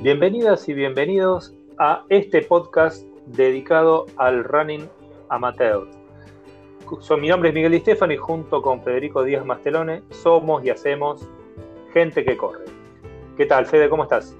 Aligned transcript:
Bienvenidas 0.00 0.68
y 0.68 0.74
bienvenidos 0.74 1.52
a 1.76 2.04
este 2.08 2.42
podcast 2.42 3.02
dedicado 3.26 4.06
al 4.16 4.44
running 4.44 4.88
amateur. 5.28 5.88
mi 7.20 7.26
nombre 7.26 7.48
es 7.48 7.54
Miguel 7.56 7.72
Di 7.72 7.80
Stefani 7.80 8.14
y 8.14 8.16
junto 8.16 8.62
con 8.62 8.80
Federico 8.84 9.24
Díaz 9.24 9.44
Mastelone 9.44 10.04
somos 10.10 10.64
y 10.64 10.70
hacemos 10.70 11.28
gente 11.92 12.24
que 12.24 12.36
corre. 12.36 12.66
¿Qué 13.36 13.46
tal, 13.46 13.66
Fede? 13.66 13.88
¿Cómo 13.88 14.04
estás? 14.04 14.36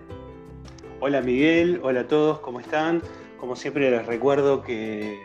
Hola 1.00 1.22
Miguel, 1.22 1.80
hola 1.82 2.02
a 2.02 2.06
todos, 2.06 2.38
¿cómo 2.38 2.60
están? 2.60 3.02
Como 3.40 3.56
siempre 3.56 3.90
les 3.90 4.06
recuerdo 4.06 4.62
que 4.62 5.18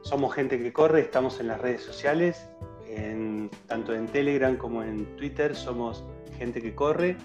somos 0.00 0.34
gente 0.34 0.58
que 0.58 0.72
corre, 0.72 1.02
estamos 1.02 1.40
en 1.40 1.48
las 1.48 1.60
redes 1.60 1.82
sociales, 1.82 2.48
tanto 3.66 3.94
en 3.94 4.06
Telegram 4.06 4.56
como 4.56 4.82
en 4.82 5.04
Twitter 5.16 5.54
somos 5.54 6.06
gente 6.38 6.62
que 6.62 6.74
corre 6.74 7.18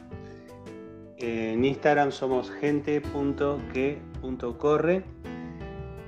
en 1.18 1.66
Instagram 1.66 2.12
somos 2.12 2.52
gente.que.corre. 2.52 5.04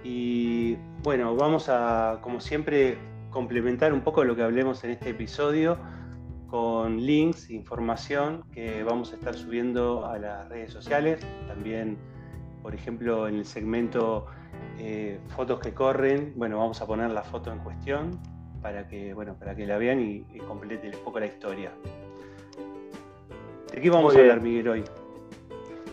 Y 0.04 0.78
bueno, 1.04 1.36
vamos 1.36 1.70
a, 1.70 2.20
como 2.22 2.40
siempre, 2.40 2.98
complementar 3.30 3.94
un 3.94 4.02
poco 4.02 4.23
lo 4.23 4.36
que 4.36 4.44
hablemos 4.44 4.84
en 4.84 4.91
este 4.91 5.09
episodio 5.09 5.78
con 6.48 7.02
links, 7.02 7.50
información 7.50 8.44
que 8.52 8.84
vamos 8.84 9.12
a 9.12 9.16
estar 9.16 9.36
subiendo 9.36 10.05
a 10.05 10.18
las 10.18 10.48
redes 10.48 10.72
sociales. 10.72 11.20
También, 11.48 11.98
por 12.62 12.76
ejemplo, 12.76 13.28
en 13.28 13.36
el 13.36 13.45
segmento 13.45 14.28
eh, 14.80 15.20
fotos 15.30 15.59
que 15.59 15.73
corren, 15.73 16.34
bueno, 16.36 16.59
vamos 16.59 16.81
a 16.81 16.88
poner 16.88 17.12
la 17.12 17.23
foto 17.23 17.52
en 17.52 17.59
cuestión 17.59 18.12
para 18.62 18.88
que, 18.88 19.14
bueno, 19.14 19.38
para 19.38 19.56
que 19.56 19.66
la 19.66 19.78
vean 19.78 20.00
y, 20.00 20.26
y 20.34 20.40
complete 20.40 20.90
un 20.90 21.03
poco 21.03 21.20
la 21.20 21.26
historia. 21.26 21.72
¿De 23.75 23.81
qué 23.81 23.89
vamos 23.89 24.15
a 24.15 24.20
hablar, 24.20 24.39
Miguel, 24.39 24.70
hoy? 24.70 24.84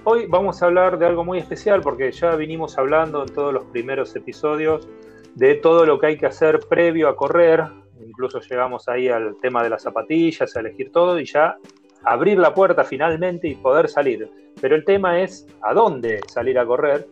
Hoy 0.05 0.27
vamos 0.29 0.62
a 0.62 0.67
hablar 0.67 1.01
de 1.01 1.05
algo 1.05 1.25
muy 1.25 1.39
especial 1.39 1.81
porque 1.81 2.12
ya 2.12 2.37
vinimos 2.37 2.79
hablando 2.79 3.23
en 3.23 3.34
todos 3.34 3.53
los 3.53 3.65
primeros 3.65 4.15
episodios 4.15 4.89
de 5.34 5.57
todo 5.57 5.84
lo 5.84 5.98
que 5.98 6.07
hay 6.07 6.17
que 6.17 6.27
hacer 6.27 6.61
previo 6.61 7.09
a 7.09 7.17
correr. 7.17 7.65
Incluso 8.01 8.39
llegamos 8.39 8.89
ahí 8.89 9.09
al 9.09 9.34
tema 9.41 9.65
de 9.65 9.70
las 9.70 9.83
zapatillas, 9.83 10.55
a 10.55 10.61
elegir 10.61 10.92
todo 10.92 11.19
y 11.19 11.25
ya 11.25 11.57
abrir 12.05 12.39
la 12.39 12.55
puerta 12.55 12.84
finalmente 12.84 13.48
y 13.48 13.57
poder 13.57 13.89
salir. 13.89 14.31
Pero 14.61 14.77
el 14.77 14.85
tema 14.85 15.20
es 15.20 15.48
a 15.61 15.75
dónde 15.75 16.20
salir 16.29 16.61
a 16.61 16.64
correr. 16.64 17.09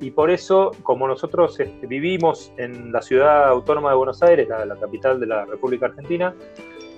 Y 0.00 0.12
por 0.12 0.30
eso, 0.30 0.70
como 0.84 1.08
nosotros 1.08 1.58
este, 1.58 1.88
vivimos 1.88 2.52
en 2.56 2.92
la 2.92 3.02
ciudad 3.02 3.48
autónoma 3.48 3.90
de 3.90 3.96
Buenos 3.96 4.22
Aires, 4.22 4.48
la 4.48 4.76
capital 4.76 5.18
de 5.18 5.26
la 5.26 5.44
República 5.44 5.86
Argentina, 5.86 6.32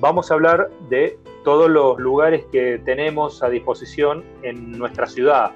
vamos 0.01 0.31
a 0.31 0.35
hablar 0.35 0.71
de 0.89 1.19
todos 1.45 1.71
los 1.71 1.99
lugares 1.99 2.45
que 2.53 2.81
tenemos 2.85 3.43
a 3.43 3.49
disposición 3.49 4.25
en 4.43 4.73
nuestra 4.73 5.07
ciudad, 5.07 5.53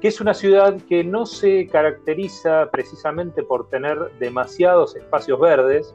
que 0.00 0.08
es 0.08 0.20
una 0.20 0.34
ciudad 0.34 0.76
que 0.88 1.04
no 1.04 1.26
se 1.26 1.66
caracteriza 1.68 2.70
precisamente 2.70 3.42
por 3.42 3.68
tener 3.68 3.98
demasiados 4.18 4.96
espacios 4.96 5.40
verdes. 5.40 5.94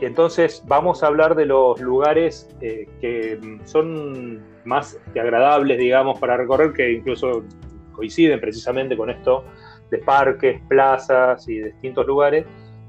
Entonces 0.00 0.62
vamos 0.66 1.02
a 1.02 1.06
hablar 1.06 1.34
de 1.34 1.46
los 1.46 1.80
lugares 1.80 2.48
eh, 2.60 2.88
que 3.00 3.38
son 3.64 4.42
más 4.64 4.98
agradables, 5.10 5.78
digamos, 5.78 6.18
para 6.18 6.36
recorrer, 6.36 6.72
que 6.72 6.92
incluso 6.92 7.44
coinciden 7.92 8.40
precisamente 8.40 8.96
con 8.96 9.08
esto 9.08 9.44
de 9.90 9.98
parques, 9.98 10.60
plazas 10.68 11.48
y 11.48 11.60
distintos 11.60 12.06
lugares 12.06 12.44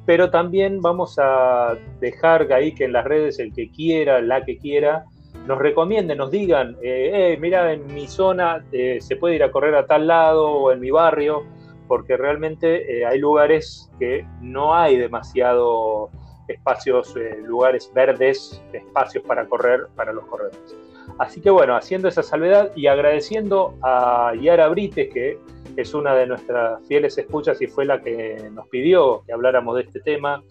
pero 0.06 0.30
también 0.30 0.81
vamos 0.81 1.17
a 1.17 1.78
dejar 2.00 2.52
ahí 2.53 2.73
que 2.73 2.86
en 2.86 2.94
las 2.94 3.06
redes 3.06 3.39
el 3.39 3.53
que 3.53 3.72
quiera, 3.72 4.22
la 4.22 4.45
que 4.45 4.58
quiera, 4.58 5.06
nos 5.47 5.58
recomienden, 5.59 6.17
nos 6.17 6.31
digan, 6.31 6.75
eh, 6.81 7.34
eh 7.34 7.38
mira, 7.39 7.73
en 7.73 7.86
mi 7.94 8.08
zona 8.08 8.64
eh, 8.72 9.00
se 9.02 9.16
puede 9.16 9.36
ir 9.36 9.44
a 9.44 9.52
correr 9.52 9.75
a 9.75 9.86
tal 9.86 10.08
lado 10.08 10.50
o 10.50 10.72
en 10.72 10.80
mi 10.80 10.92
barrio, 10.92 11.44
porque 11.88 12.17
realmente 12.17 13.00
eh, 13.00 13.06
hay 13.06 13.20
lugares 13.20 13.91
que 14.00 14.25
no 14.41 14.74
hay 14.74 14.97
demasiado 14.97 16.09
espacios, 16.47 17.16
lugares 17.44 17.91
verdes, 17.94 18.62
espacios 18.72 19.24
para 19.24 19.47
correr 19.47 19.88
para 19.96 20.13
los 20.13 20.25
corredores. 20.25 20.75
Así 21.18 21.41
que 21.41 21.50
bueno, 21.50 21.75
haciendo 21.75 22.08
esa 22.08 22.24
salvedad 22.24 22.72
y 22.75 22.88
agradeciendo 22.88 23.75
a 23.81 24.34
Yara 24.40 24.68
Brites, 24.68 25.12
que 25.13 25.40
es 25.75 25.94
una 25.94 26.16
de 26.16 26.28
nuestras 26.28 26.86
fieles 26.88 27.18
escuchas 27.18 27.62
y 27.62 27.68
fue 27.68 27.86
la 27.86 28.02
que 28.02 28.50
nos 28.52 28.68
pidió 28.68 29.24
que 29.25 29.34
habláramos 29.34 29.75
de 29.75 29.84
este 29.84 30.00
tema. 30.00 30.44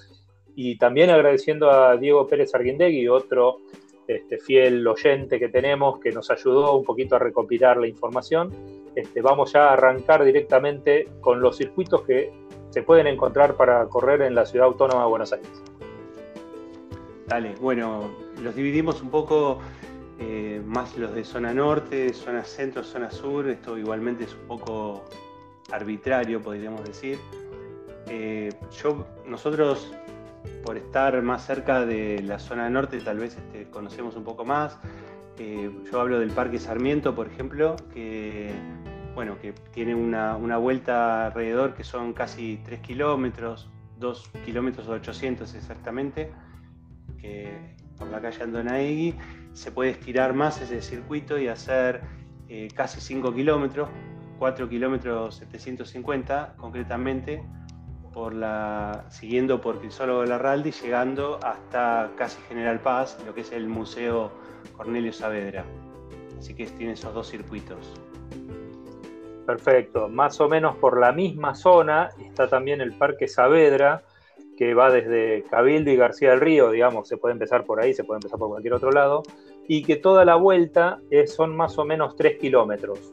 Y 0.57 0.79
también 0.79 1.11
agradeciendo 1.11 1.71
a 1.71 1.97
Diego 1.97 2.27
Pérez 2.27 2.55
Arguindegui, 2.55 3.09
otro 3.09 3.59
este, 4.07 4.39
fiel 4.39 4.87
oyente 4.87 5.39
que 5.39 5.49
tenemos, 5.49 5.99
que 5.99 6.13
nos 6.13 6.31
ayudó 6.31 6.77
un 6.77 6.84
poquito 6.84 7.17
a 7.17 7.19
recopilar 7.19 7.77
la 7.77 7.89
información. 7.89 8.53
Este, 8.95 9.21
vamos 9.21 9.53
ya 9.53 9.71
a 9.71 9.73
arrancar 9.73 10.25
directamente 10.25 11.09
con 11.21 11.41
los 11.41 11.57
circuitos 11.57 12.03
que 12.03 12.31
se 12.71 12.83
pueden 12.83 13.07
encontrar 13.07 13.55
para 13.55 13.87
correr 13.87 14.23
en 14.23 14.34
la 14.34 14.45
ciudad 14.47 14.67
autónoma 14.67 15.05
de 15.05 15.09
Buenos 15.09 15.33
Aires. 15.33 15.63
Dale, 17.27 17.55
bueno, 17.61 18.11
los 18.43 18.55
dividimos 18.55 19.01
un 19.01 19.11
poco 19.11 19.59
eh, 20.19 20.63
más 20.65 20.97
los 20.97 21.13
de 21.13 21.25
zona 21.25 21.53
norte, 21.53 22.13
zona 22.13 22.45
centro, 22.45 22.85
zona 22.85 23.11
sur, 23.11 23.49
esto 23.49 23.77
igualmente 23.77 24.25
es 24.25 24.35
un 24.35 24.47
poco 24.47 25.05
arbitrario, 25.73 26.41
podríamos 26.41 26.85
decir. 26.85 27.19
Eh, 28.09 28.51
yo, 28.81 29.07
nosotros, 29.27 29.93
por 30.65 30.77
estar 30.77 31.21
más 31.23 31.45
cerca 31.45 31.85
de 31.85 32.23
la 32.23 32.39
zona 32.39 32.71
norte, 32.71 33.01
tal 33.01 33.19
vez 33.19 33.37
este, 33.37 33.69
conocemos 33.71 34.15
un 34.15 34.23
poco 34.23 34.45
más. 34.45 34.79
Eh, 35.39 35.69
yo 35.91 36.01
hablo 36.01 36.21
del 36.21 36.31
Parque 36.31 36.61
Sarmiento, 36.61 37.15
por 37.17 37.27
ejemplo, 37.27 37.75
que, 37.93 38.53
bueno, 39.17 39.37
que 39.41 39.53
tiene 39.73 39.97
una, 39.97 40.37
vuelta 40.59 41.27
alrededor 41.27 41.75
que 41.75 41.83
son 41.83 42.13
casi 42.13 42.61
3 42.65 42.81
kilómetros, 42.81 43.69
2 43.99 44.31
kilómetros 44.45 44.87
800 44.87 45.55
exactamente, 45.57 46.31
que, 47.21 47.75
por 47.99 48.09
la 48.09 48.21
calle 48.21 48.45
Andonaegui 48.45 49.17
se 49.54 49.70
puede 49.72 49.91
estirar 49.91 50.34
más 50.34 50.60
ese 50.60 50.82
circuito 50.82 51.38
y 51.38 51.48
hacer 51.48 52.03
eh, 52.48 52.69
casi 52.75 53.00
5 53.00 53.34
kilómetros, 53.34 53.88
4 54.38 54.69
kilómetros 54.69 55.37
750 55.37 56.54
concretamente, 56.56 57.42
por 58.12 58.34
la, 58.34 59.06
siguiendo 59.09 59.60
por 59.60 59.81
Crisólogo 59.81 60.25
Larraldi, 60.25 60.70
llegando 60.70 61.41
hasta 61.42 62.10
casi 62.16 62.41
General 62.48 62.78
Paz, 62.81 63.19
lo 63.26 63.34
que 63.34 63.41
es 63.41 63.53
el 63.53 63.66
Museo 63.66 64.31
Cornelio 64.76 65.12
Saavedra. 65.12 65.65
Así 66.38 66.54
que 66.54 66.66
tiene 66.66 66.92
esos 66.92 67.15
dos 67.15 67.28
circuitos. 67.28 67.92
Perfecto, 69.47 70.09
más 70.09 70.41
o 70.41 70.48
menos 70.48 70.76
por 70.76 70.98
la 70.98 71.12
misma 71.12 71.54
zona 71.54 72.10
está 72.25 72.48
también 72.48 72.81
el 72.81 72.92
Parque 72.92 73.28
Saavedra, 73.28 74.03
que 74.56 74.75
va 74.75 74.91
desde 74.91 75.44
Cabildo 75.50 75.91
y 75.91 75.97
García 75.97 76.31
del 76.31 76.41
Río, 76.41 76.70
digamos, 76.70 77.09
se 77.09 77.16
puede 77.16 77.32
empezar 77.32 77.65
por 77.65 77.81
ahí, 77.81 77.94
se 77.94 78.04
puede 78.04 78.19
empezar 78.19 78.38
por 78.38 78.48
cualquier 78.48 78.75
otro 78.75 78.91
lado, 78.91 79.22
y 79.66 79.82
que 79.82 79.97
toda 79.97 80.25
la 80.25 80.37
vuelta 80.37 81.00
son 81.26 81.56
más 81.56 81.78
o 81.78 81.84
menos 81.84 82.16
3 82.16 82.38
kilómetros. 82.38 83.12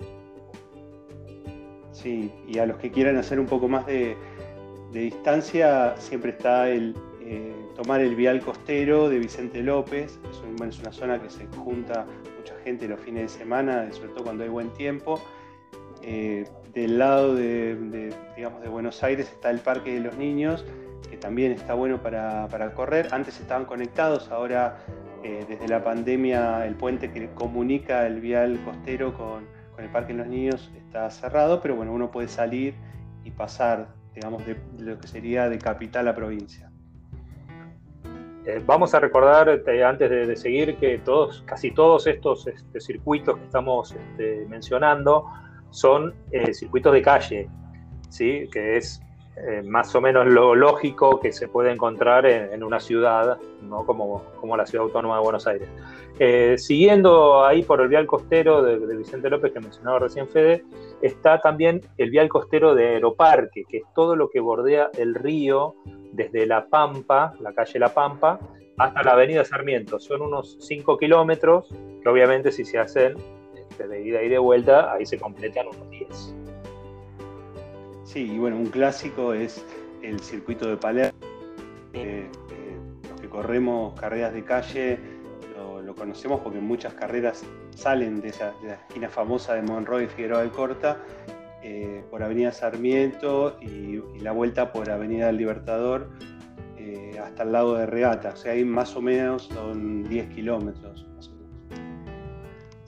Sí, 1.91 2.31
y 2.47 2.57
a 2.57 2.65
los 2.65 2.77
que 2.77 2.91
quieran 2.91 3.17
hacer 3.17 3.39
un 3.39 3.45
poco 3.45 3.67
más 3.67 3.85
de, 3.85 4.15
distancia, 4.91 5.95
siempre 5.97 6.31
está 6.31 6.69
el 6.69 6.95
eh, 7.21 7.53
tomar 7.75 8.01
el 8.01 8.15
vial 8.15 8.41
costero 8.41 9.07
de 9.07 9.19
Vicente 9.19 9.61
López, 9.61 10.19
es, 10.29 10.67
es 10.67 10.79
una 10.79 10.91
zona 10.91 11.21
que 11.21 11.29
se 11.29 11.47
junta 11.47 12.05
mucha 12.37 12.55
gente 12.63 12.87
los 12.87 12.99
fines 12.99 13.31
de 13.31 13.39
semana, 13.39 13.91
sobre 13.93 14.09
todo 14.09 14.25
cuando 14.25 14.43
hay 14.43 14.49
buen 14.49 14.69
tiempo. 14.73 15.21
Eh, 16.01 16.45
del 16.73 16.97
lado 16.97 17.35
de, 17.35 18.11
digamos, 18.35 18.61
de 18.61 18.69
Buenos 18.69 19.03
Aires 19.03 19.29
está 19.31 19.51
el 19.51 19.59
Parque 19.59 19.93
de 19.93 19.99
los 19.99 20.17
Niños, 20.17 20.65
que 21.09 21.17
también 21.17 21.51
está 21.51 21.73
bueno 21.73 22.01
para, 22.01 22.73
correr. 22.75 23.07
Antes 23.11 23.39
estaban 23.39 23.65
conectados, 23.65 24.29
ahora 24.31 24.77
eh, 25.23 25.45
desde 25.47 25.67
la 25.67 25.83
pandemia 25.83 26.65
el 26.65 26.75
puente 26.75 27.11
que 27.11 27.29
comunica 27.31 28.07
el 28.07 28.21
vial 28.21 28.59
costero 28.65 29.13
con, 29.13 29.45
el 29.77 29.89
Parque 29.89 30.13
de 30.13 30.19
los 30.19 30.27
Niños 30.27 30.71
está 30.77 31.09
cerrado, 31.09 31.59
pero 31.59 31.75
bueno, 31.75 31.91
uno 31.91 32.11
puede 32.11 32.27
salir 32.27 32.75
y 33.23 33.31
pasar, 33.31 33.87
digamos, 34.13 34.45
de, 34.45 34.55
lo 34.77 34.99
que 34.99 35.07
sería 35.07 35.49
de 35.49 35.57
capital 35.57 36.07
a 36.07 36.13
provincia. 36.13 36.71
Eh, 38.45 38.61
vamos 38.65 38.93
a 38.93 38.99
recordar, 38.99 39.49
este, 39.49 39.83
antes 39.83 40.09
de, 40.09 40.35
seguir, 40.35 40.75
que 40.77 40.99
todos, 40.99 41.43
casi 41.47 41.71
todos 41.71 42.05
estos 42.05 42.45
este, 42.45 42.79
circuitos 42.79 43.37
que 43.37 43.43
estamos 43.45 43.91
este, 43.91 44.45
mencionando 44.49 45.25
son 45.71 46.13
eh, 46.31 46.53
circuitos 46.53 46.93
de 46.93 47.01
calle, 47.01 47.49
¿sí? 48.09 48.47
que 48.51 48.77
es 48.77 49.01
eh, 49.37 49.61
más 49.63 49.95
o 49.95 50.01
menos 50.01 50.27
lo 50.27 50.55
lógico 50.55 51.19
que 51.19 51.31
se 51.31 51.47
puede 51.47 51.71
encontrar 51.71 52.25
en, 52.25 52.63
una 52.63 52.79
ciudad, 52.79 53.37
¿no? 53.61 53.85
como, 53.85 54.23
como, 54.39 54.57
la 54.57 54.65
ciudad 54.65 54.85
autónoma 54.85 55.15
de 55.15 55.23
Buenos 55.23 55.47
Aires. 55.47 55.69
Eh, 56.19 56.57
siguiendo 56.57 57.45
ahí 57.45 57.63
por 57.63 57.81
el 57.81 57.87
vial 57.87 58.05
costero 58.05 58.61
de, 58.61 58.77
Vicente 58.95 59.29
López 59.29 59.53
que 59.53 59.59
mencionaba 59.59 59.99
recién 59.99 60.27
Fede, 60.27 60.63
está 61.01 61.39
también 61.39 61.81
el 61.97 62.11
vial 62.11 62.27
costero 62.27 62.75
de 62.75 62.89
Aeroparque, 62.89 63.63
que 63.67 63.77
es 63.77 63.83
todo 63.95 64.15
lo 64.15 64.29
que 64.29 64.39
bordea 64.39 64.89
el 64.97 65.15
río 65.15 65.75
desde 66.11 66.45
La 66.45 66.67
Pampa, 66.67 67.33
la 67.39 67.53
calle 67.53 67.79
La 67.79 67.93
Pampa, 67.93 68.37
hasta 68.77 69.01
la 69.01 69.13
avenida 69.13 69.45
Sarmiento. 69.45 69.99
Son 69.99 70.21
unos 70.21 70.57
5 70.59 70.97
kilómetros, 70.97 71.73
que 72.03 72.09
obviamente 72.09 72.51
si 72.51 72.65
se 72.65 72.77
hacen 72.77 73.15
hace 73.71 73.87
de 73.87 74.01
ida 74.05 74.21
y 74.21 74.29
de 74.29 74.37
vuelta, 74.37 74.91
ahí 74.91 75.05
se 75.05 75.17
completan 75.17 75.67
unos 75.67 75.89
10. 75.89 76.35
Sí, 78.11 78.29
y 78.29 78.37
bueno, 78.39 78.57
un 78.57 78.65
clásico 78.65 79.33
es 79.33 79.65
el 80.01 80.19
circuito 80.19 80.67
de 80.67 80.75
Palermo. 80.75 81.17
Eh, 81.93 82.27
los 83.09 83.21
que 83.21 83.29
corremos 83.29 83.97
carreras 83.97 84.33
de 84.33 84.43
calle 84.43 84.99
lo, 85.85 85.95
conocemos 85.95 86.41
porque 86.41 86.59
muchas 86.59 86.93
carreras 86.93 87.45
salen 87.73 88.19
de, 88.19 88.27
esa, 88.27 88.53
la 88.63 88.73
esquina 88.73 89.07
famosa 89.07 89.53
de 89.53 89.61
Monroy 89.61 90.05
y 90.05 90.07
Figueroa 90.07 90.41
del 90.41 90.51
Corta 90.51 90.97
eh, 91.63 92.03
por 92.11 92.21
Avenida 92.21 92.51
Sarmiento 92.51 93.57
y, 93.61 94.01
la 94.19 94.33
vuelta 94.33 94.73
por 94.73 94.89
Avenida 94.89 95.27
del 95.27 95.37
Libertador 95.37 96.09
eh, 96.77 97.17
hasta 97.17 97.43
el 97.43 97.53
lago 97.53 97.75
de 97.75 97.85
Regata. 97.85 98.31
O 98.33 98.35
sea, 98.35 98.51
ahí 98.51 98.65
más 98.65 98.93
o 98.97 99.01
menos 99.01 99.43
son 99.43 100.03
10 100.03 100.35
kilómetros. 100.35 101.10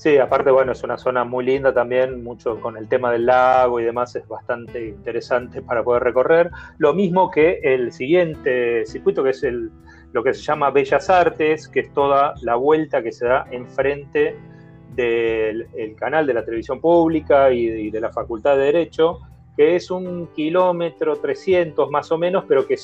Sí, 0.03 0.17
aparte, 0.17 0.51
bueno, 0.51 0.73
es 0.73 0.83
una 0.83 0.97
zona 0.97 1.23
muy 1.23 1.45
linda 1.45 1.73
también, 1.73 2.25
mucho 2.25 2.59
con 2.59 2.75
el 2.75 2.89
tema 2.89 3.09
del 3.09 3.25
lago 3.25 3.79
y 3.79 3.85
demás, 3.85 4.13
es 4.17 4.27
bastante 4.27 4.89
interesante 4.89 5.61
para 5.61 5.81
poder 5.81 6.03
recorrer. 6.03 6.51
Lo 6.77 6.93
mismo 6.93 7.31
que 7.31 7.61
el 7.63 7.93
siguiente 7.93 8.85
circuito, 8.85 9.23
que 9.23 9.29
es 9.29 9.41
el, 9.43 9.71
lo 10.11 10.21
que 10.21 10.33
se 10.33 10.41
llama 10.41 10.71
Bellas 10.71 11.09
Artes, 11.09 11.69
que 11.69 11.79
es 11.79 11.93
toda 11.93 12.33
la 12.41 12.55
vuelta 12.55 13.01
que 13.01 13.13
se 13.13 13.27
da 13.27 13.47
enfrente 13.49 14.35
del 14.93 15.65
canal 15.97 16.27
de 16.27 16.33
la 16.33 16.43
televisión 16.43 16.81
pública 16.81 17.53
y, 17.53 17.89
de 17.89 18.01
la 18.01 18.11
Facultad 18.11 18.57
de 18.57 18.63
Derecho, 18.63 19.19
que 19.55 19.75
es 19.75 19.91
un 19.91 20.27
kilómetro 20.35 21.15
300 21.17 21.89
más 21.91 22.11
o 22.11 22.17
menos, 22.17 22.45
pero 22.47 22.65
que 22.65 22.75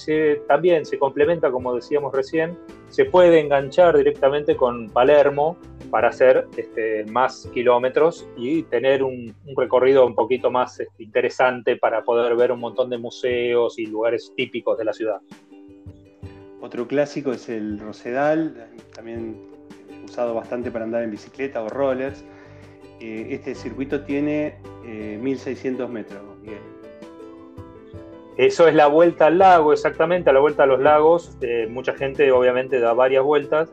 también 0.48 0.86
se 0.86 1.00
complementa, 1.00 1.51
como 1.51 1.74
decíamos 1.75 2.13
recién, 2.13 2.57
se 2.89 3.06
puede 3.06 3.39
enganchar 3.39 3.98
directamente 3.98 4.56
con 4.56 4.89
Palermo 4.89 5.57
para 5.89 6.10
hacer 6.10 6.48
este, 6.56 7.06
más 7.06 7.50
kilómetros 7.54 8.27
y 8.38 8.63
tener 8.63 9.04
un, 9.04 9.36
recorrido 9.57 10.06
un 10.06 10.13
poquito 10.13 10.51
más 10.51 10.80
este, 10.80 11.04
interesante 11.04 11.75
para 11.77 12.04
poder 12.04 12.36
ver 12.36 12.51
un 12.51 12.60
montón 12.60 12.89
de 12.89 12.98
museos 12.98 13.80
y 13.80 13.88
lugares 13.88 14.31
típicos 14.36 14.77
de 14.77 14.86
la 14.86 14.94
ciudad. 14.94 15.22
Otro 16.62 16.88
clásico 16.88 17.31
es 17.31 17.50
el 17.50 17.80
Rosedal, 17.80 18.68
también 18.94 19.38
usado 20.04 20.33
bastante 20.33 20.72
para 20.72 20.86
andar 20.86 21.04
en 21.04 21.12
bicicleta 21.12 21.63
o 21.63 21.69
rollers. 21.69 22.24
Eh, 23.00 23.27
este 23.31 23.56
circuito 23.56 24.04
tiene 24.04 24.57
1600 24.83 25.89
eh, 25.89 25.94
metros, 25.94 26.22
Eso 28.39 28.69
es 28.69 28.74
la 28.74 28.88
vuelta 28.88 29.25
al 29.25 29.38
lago, 29.38 29.74
exactamente, 29.74 30.30
a 30.30 30.33
la 30.33 30.39
vuelta 30.39 30.63
a 30.63 30.65
los 30.65 30.80
lagos. 30.80 31.38
Eh, 31.41 31.68
mucha 31.69 31.94
gente 31.94 32.31
obviamente 32.31 32.80
da 32.80 32.94
varias 32.94 33.21
vueltas, 33.21 33.69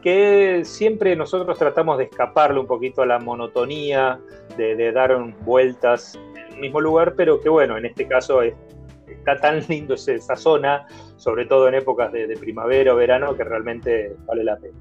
que 0.00 0.62
siempre 0.64 1.14
nosotros 1.16 1.58
tratamos 1.58 1.98
de 1.98 2.04
escaparle 2.04 2.58
un 2.58 2.66
poquito 2.66 3.02
a 3.02 3.06
la 3.06 3.18
monotonía, 3.18 4.18
de, 4.56 4.90
dar 4.90 5.14
vueltas 5.44 6.18
en 6.34 6.54
el 6.54 6.60
mismo 6.60 6.80
lugar, 6.80 7.12
pero 7.14 7.42
que 7.42 7.50
bueno, 7.50 7.76
en 7.76 7.84
este 7.84 8.08
caso 8.08 8.40
está 8.40 9.36
tan 9.38 9.60
lindo 9.68 9.92
esa 9.92 10.34
zona, 10.34 10.86
sobre 11.18 11.44
todo 11.44 11.68
en 11.68 11.74
épocas 11.74 12.10
de, 12.10 12.38
primavera 12.40 12.94
o 12.94 12.96
verano, 12.96 13.36
que 13.36 13.44
realmente 13.44 14.16
vale 14.24 14.44
la 14.44 14.56
pena. 14.56 14.78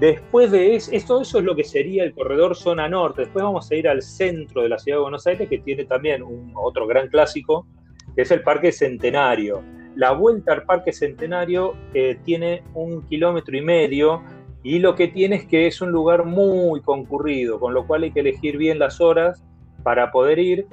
Después 0.00 0.50
de 0.50 0.76
eso, 0.76 0.92
eso 0.92 1.20
es 1.20 1.44
lo 1.44 1.54
que 1.54 1.64
sería 1.64 2.04
el 2.04 2.14
corredor 2.14 2.56
zona 2.56 2.88
norte. 2.88 3.20
Después 3.20 3.44
vamos 3.44 3.70
a 3.70 3.74
ir 3.74 3.86
al 3.86 4.00
centro 4.00 4.62
de 4.62 4.70
la 4.70 4.78
ciudad 4.78 4.96
de 4.96 5.02
Buenos 5.02 5.26
Aires, 5.26 5.46
que 5.50 5.58
tiene 5.58 5.84
también 5.84 6.24
otro 6.54 6.86
gran 6.86 7.08
clásico, 7.08 7.66
que 8.14 8.22
es 8.22 8.30
el 8.30 8.42
Parque 8.42 8.72
Centenario. 8.72 9.62
La 9.96 10.12
vuelta 10.12 10.52
al 10.52 10.64
Parque 10.64 10.92
Centenario 10.92 11.74
eh, 11.94 12.18
tiene 12.24 12.62
un 12.74 13.02
kilómetro 13.08 13.56
y 13.56 13.60
medio 13.60 14.22
y 14.62 14.78
lo 14.78 14.94
que 14.94 15.08
tiene 15.08 15.36
es 15.36 15.46
que 15.46 15.66
es 15.66 15.80
un 15.80 15.90
lugar 15.90 16.24
muy 16.24 16.80
concurrido, 16.80 17.58
con 17.58 17.74
lo 17.74 17.86
cual 17.86 18.04
hay 18.04 18.12
que 18.12 18.20
elegir 18.20 18.56
bien 18.56 18.78
las 18.78 19.00
horas 19.00 19.44
para 19.82 20.10
poder 20.10 20.38
ir. 20.38 20.66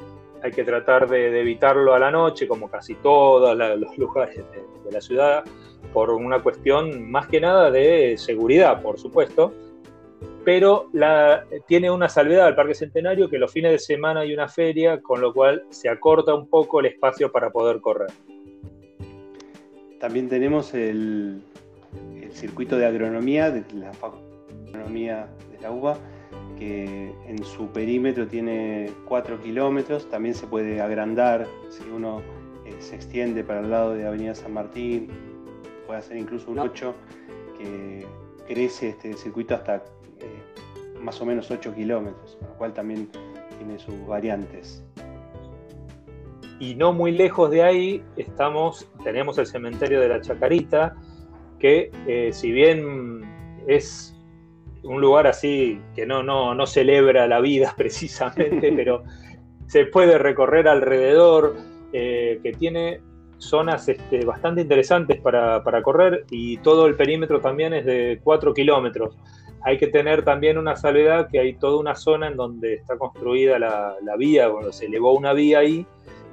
Hay 0.43 0.51
que 0.51 0.63
tratar 0.63 1.09
de, 1.09 1.37
evitarlo 1.39 1.93
a 1.93 1.99
la 1.99 2.11
noche, 2.11 2.47
como 2.47 2.69
casi 2.69 2.95
todos 2.95 3.57
los 3.57 3.97
lugares 3.97 4.37
de 4.85 4.91
la 4.91 5.01
ciudad 5.01 5.43
por 5.93 6.11
una 6.11 6.41
cuestión 6.41 7.09
más 7.09 7.27
que 7.27 7.41
nada 7.41 7.71
de 7.71 8.15
seguridad, 8.17 8.81
por 8.81 8.99
supuesto, 8.99 9.53
pero 10.49 10.89
la, 10.93 11.45
tiene 11.67 11.91
una 11.91 12.09
salvedad 12.09 12.47
al 12.47 12.55
Parque 12.55 12.73
Centenario 12.73 13.29
que 13.29 13.37
los 13.37 13.51
fines 13.51 13.71
de 13.71 13.77
semana 13.77 14.21
hay 14.21 14.33
una 14.33 14.47
feria, 14.47 14.99
con 14.99 15.21
lo 15.21 15.31
cual 15.31 15.63
se 15.69 15.89
acorta 15.89 16.33
un 16.33 16.47
poco 16.47 16.79
el 16.79 16.87
espacio 16.87 17.31
para 17.31 17.51
poder 17.51 17.79
correr. 17.81 18.09
También 19.99 20.27
tenemos 20.27 20.73
el, 20.73 21.43
circuito 22.31 22.79
de 22.79 22.87
agronomía 22.87 23.51
de 23.51 23.63
la 23.75 23.93
Facultad 23.93 24.25
de 24.63 24.69
Agronomía 24.69 25.27
de 25.51 25.61
la 25.61 25.69
UBA, 25.69 25.99
que 26.57 27.13
en 27.27 27.43
su 27.43 27.67
perímetro 27.67 28.25
tiene 28.25 28.89
4 29.05 29.39
kilómetros, 29.41 30.09
también 30.09 30.33
se 30.33 30.47
puede 30.47 30.81
agrandar 30.81 31.45
si 31.69 31.87
uno 31.91 32.23
eh, 32.65 32.73
se 32.79 32.95
extiende 32.95 33.43
para 33.43 33.59
el 33.59 33.69
lado 33.69 33.93
de 33.93 34.07
Avenida 34.07 34.33
San 34.33 34.55
Martín. 34.55 35.11
Puede 35.85 35.99
hacer 35.99 36.17
incluso 36.17 36.49
un 36.49 36.57
8 36.57 36.95
que 37.55 38.07
crece 38.47 38.89
este 38.89 39.13
circuito 39.13 39.53
hasta 39.53 39.83
eh, 40.19 40.99
más 41.01 41.21
o 41.21 41.25
menos 41.25 41.49
8 41.49 41.73
kilómetros, 41.73 42.37
lo 42.41 42.49
cual 42.57 42.73
también 42.73 43.09
tiene 43.57 43.79
sus 43.79 44.05
variantes. 44.07 44.83
Y 46.59 46.75
no 46.75 46.91
muy 46.91 47.11
lejos 47.11 47.51
de 47.51 47.63
ahí 47.63 48.03
estamos, 48.17 48.89
tenemos 49.03 49.37
el 49.37 49.47
cementerio 49.47 50.01
de 50.01 50.09
la 50.09 50.21
Chacarita, 50.21 50.95
que 51.57 51.91
eh, 52.07 52.31
si 52.33 52.51
bien 52.51 53.21
es 53.67 54.15
un 54.83 55.01
lugar 55.01 55.27
así 55.27 55.79
que 55.95 56.05
no, 56.05 56.23
no, 56.23 56.55
no 56.55 56.65
celebra 56.65 57.27
la 57.27 57.39
vida 57.39 57.73
precisamente, 57.77 58.71
pero 58.75 59.03
se 59.67 59.85
puede 59.85 60.17
recorrer 60.17 60.67
alrededor, 60.67 61.55
eh, 61.93 62.39
que 62.43 62.51
tiene 62.53 63.01
zonas 63.39 63.87
este, 63.89 64.23
bastante 64.25 64.61
interesantes 64.61 65.19
para, 65.21 65.63
correr 65.81 66.25
y 66.29 66.57
todo 66.57 66.85
el 66.85 66.95
perímetro 66.95 67.39
también 67.39 67.73
es 67.73 67.85
de 67.85 68.19
4 68.23 68.53
kilómetros. 68.53 69.17
Hay 69.61 69.77
que 69.77 69.87
tener 69.87 70.23
también 70.23 70.57
una 70.57 70.75
salvedad 70.75 71.27
que 71.29 71.39
hay 71.39 71.53
toda 71.53 71.79
una 71.79 71.95
zona 71.95 72.27
en 72.27 72.37
donde 72.37 72.75
está 72.75 72.97
construida 72.97 73.59
la, 73.59 74.15
vía, 74.17 74.49
cuando 74.49 74.71
se 74.71 74.85
elevó 74.85 75.13
una 75.13 75.33
vía 75.33 75.59
ahí, 75.59 75.85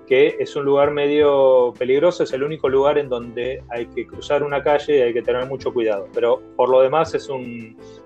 que 0.07 0.37
es 0.39 0.55
un 0.55 0.65
lugar 0.65 0.93
medio 0.93 1.75
peligroso, 1.77 2.23
es 2.23 2.33
el 2.33 2.45
único 2.45 2.69
lugar 2.69 2.99
en 2.99 3.09
donde 3.09 3.63
hay 3.69 3.87
que 3.87 4.07
cruzar 4.07 4.45
una 4.45 4.63
calle 4.63 4.99
y 4.99 5.03
hay 5.03 5.13
que 5.13 5.23
tener 5.23 5.47
mucho 5.47 5.73
cuidado. 5.73 6.09
Pero 6.15 6.41
por 6.55 6.69
lo 6.69 6.81
demás 6.81 7.15
es 7.15 7.29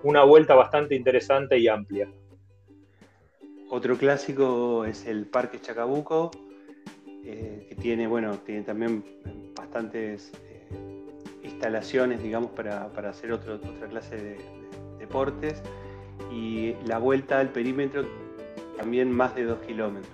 una 0.02 0.25
vuelta 0.25 0.55
bastante 0.55 0.94
interesante 0.94 1.58
y 1.58 1.69
amplia. 1.69 2.08
Otro 3.69 3.96
clásico 3.96 4.84
es 4.84 5.06
el 5.06 5.27
Parque 5.27 5.60
Chacabuco, 5.60 6.31
eh, 7.24 7.67
que 7.69 7.74
tiene, 7.77 8.06
bueno, 8.06 8.39
tiene 8.44 8.62
también 8.62 9.05
bastantes 9.55 10.32
eh, 10.48 10.69
instalaciones, 11.44 12.22
digamos, 12.22 12.50
para, 12.53 12.86
hacer 13.08 13.32
otra 13.32 13.60
clase 13.89 14.17
de, 14.17 14.59
deportes. 15.00 15.62
Y 16.30 16.76
la 16.86 16.98
vuelta 16.98 17.40
al 17.40 17.48
perímetro 17.48 18.04
también 18.76 19.10
más 19.10 19.34
de 19.34 19.44
dos 19.44 19.58
kilómetros. 19.66 20.12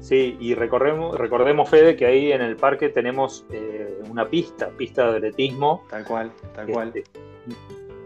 Sí, 0.00 0.36
y 0.38 0.54
recordemos, 0.54 1.18
recordemos, 1.18 1.68
Fede, 1.68 1.96
que 1.96 2.06
ahí 2.06 2.30
en 2.30 2.40
el 2.40 2.54
parque 2.54 2.90
tenemos 2.90 3.44
eh, 3.50 3.98
una 4.08 4.24
pista, 4.26 4.68
pista 4.68 5.10
de 5.10 5.16
atletismo. 5.16 5.84
Tal 5.90 6.04
cual, 6.04 6.30
tal 6.54 6.66
cual. 6.68 6.92
Este, 6.94 7.10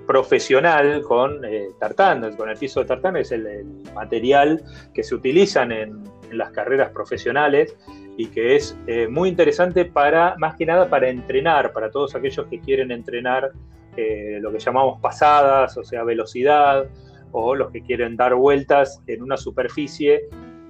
profesional 0.06 1.02
con 1.02 1.40
tartán, 1.78 2.34
con 2.36 2.48
el 2.48 2.56
piso 2.56 2.80
de 2.80 2.86
tartán, 2.86 3.16
es 3.16 3.30
el, 3.30 3.84
material 3.94 4.64
que 4.92 5.04
se 5.04 5.14
utilizan 5.14 5.70
en, 5.70 6.02
en 6.30 6.38
las 6.38 6.50
carreras 6.50 6.90
profesionales 6.90 7.76
y 8.16 8.26
que 8.26 8.56
es 8.56 8.76
eh, 8.86 9.08
muy 9.08 9.28
interesante 9.28 9.84
para, 9.84 10.36
más 10.36 10.56
que 10.56 10.66
nada, 10.66 10.88
para 10.88 11.08
entrenar, 11.08 11.72
para 11.72 11.90
todos 11.90 12.14
aquellos 12.14 12.46
que 12.46 12.60
quieren 12.60 12.90
entrenar 12.90 13.52
eh, 13.97 14.38
lo 14.40 14.52
que 14.52 14.59
llamamos 14.59 15.00
pasadas, 15.00 15.76
o 15.76 15.85
sea, 15.85 16.04
velocidad, 16.04 16.87
o 17.32 17.54
los 17.54 17.70
que 17.70 17.82
quieren 17.82 18.16
dar 18.16 18.35
vueltas 18.35 19.02
en 19.06 19.23
una 19.23 19.37
superficie 19.37 20.28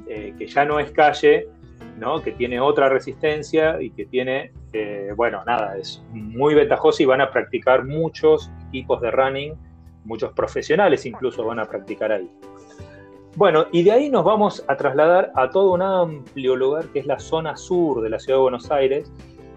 eh, 0.09 0.35
que 0.39 0.47
ya 0.47 0.65
no 0.65 0.79
es 0.79 0.91
calle, 0.91 1.49
¿no? 1.99 2.21
que 2.23 2.33
tiene 2.33 2.61
otra 2.61 2.89
resistencia 2.89 3.81
y 3.81 3.91
que 3.91 4.07
tiene, 4.07 4.53
bueno, 5.17 5.43
nada, 5.47 5.77
es 5.77 6.03
muy 6.13 6.55
ventajoso 6.55 7.03
y 7.03 7.07
van 7.07 7.21
a 7.21 7.31
practicar 7.31 7.85
muchos 7.85 8.51
equipos 8.69 9.01
de 9.01 9.11
running, 9.11 9.55
muchos 10.05 10.33
profesionales 10.33 11.07
incluso 11.07 11.45
van 11.45 11.61
a 11.61 11.65
practicar 11.65 12.13
ahí. 12.13 12.31
Bueno, 13.37 13.67
y 13.71 13.85
de 13.85 13.93
ahí 13.93 14.11
nos 14.11 14.25
vamos 14.25 14.65
a 14.67 14.77
trasladar 14.77 15.31
a 15.37 15.51
todo 15.51 15.73
un 15.73 15.83
amplio 15.83 16.57
lugar 16.57 16.87
que 16.87 16.99
es 16.99 17.07
la 17.07 17.19
zona 17.19 17.57
sur 17.57 18.03
de 18.03 18.11
la 18.11 18.19
ciudad 18.19 18.39
de 18.39 18.43
Buenos 18.43 18.71
Aires, 18.73 19.13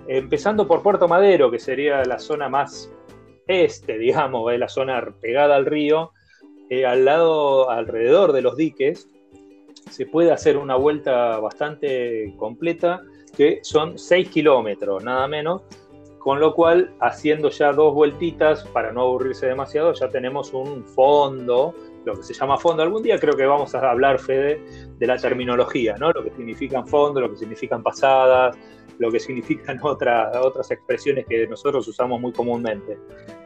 empezando 0.07 0.67
por 0.67 0.83
Puerto 0.83 1.07
Madero, 1.07 1.49
que 1.49 1.57
sería 1.57 2.03
la 2.05 2.19
zona 2.19 2.49
más 2.49 2.91
este, 3.47 3.97
digamos, 3.97 4.57
la 4.57 4.69
zona 4.69 5.13
pegada 5.21 5.55
al 5.55 5.65
río, 5.65 6.11
eh, 6.69 6.85
al 6.85 7.05
lado, 7.05 7.69
alrededor 7.69 8.31
de 8.31 8.41
los 8.41 8.55
diques, 8.55 9.07
se 9.89 10.05
puede 10.05 10.31
hacer 10.31 10.57
una 10.57 10.75
vuelta 10.75 11.39
bastante 11.39 12.33
completa, 12.37 13.01
que 13.35 13.59
son 13.63 13.97
6 13.97 14.29
kilómetros, 14.29 15.03
nada 15.03 15.27
menos, 15.27 15.63
con 16.19 16.39
lo 16.39 16.53
cual, 16.53 16.93
haciendo 17.01 17.49
ya 17.49 17.73
dos 17.73 17.93
vueltitas, 17.93 18.63
para 18.69 18.93
no 18.93 19.01
aburrirse 19.01 19.47
demasiado, 19.47 19.93
ya 19.93 20.09
tenemos 20.09 20.53
un 20.53 20.85
fondo, 20.85 21.75
lo 22.05 22.15
que 22.15 22.23
se 22.23 22.33
llama 22.33 22.57
fondo. 22.57 22.83
Algún 22.83 23.03
día 23.03 23.17
creo 23.19 23.35
que 23.35 23.45
vamos 23.45 23.73
a 23.75 23.89
hablar, 23.89 24.19
Fede, 24.19 24.61
de 24.97 25.07
la 25.07 25.17
terminología, 25.17 25.95
¿no? 25.99 26.11
Lo 26.11 26.23
que 26.23 26.31
significan 26.31 26.87
fondo, 26.87 27.21
lo 27.21 27.29
que 27.29 27.37
significan 27.37 27.81
pasadas, 27.81 28.57
lo 28.99 29.11
que 29.11 29.19
significan 29.19 29.79
otras 29.83 30.35
otras 30.37 30.69
expresiones 30.71 31.25
que 31.27 31.47
nosotros 31.47 31.87
usamos 31.87 32.19
muy 32.19 32.31
comúnmente. 32.31 32.97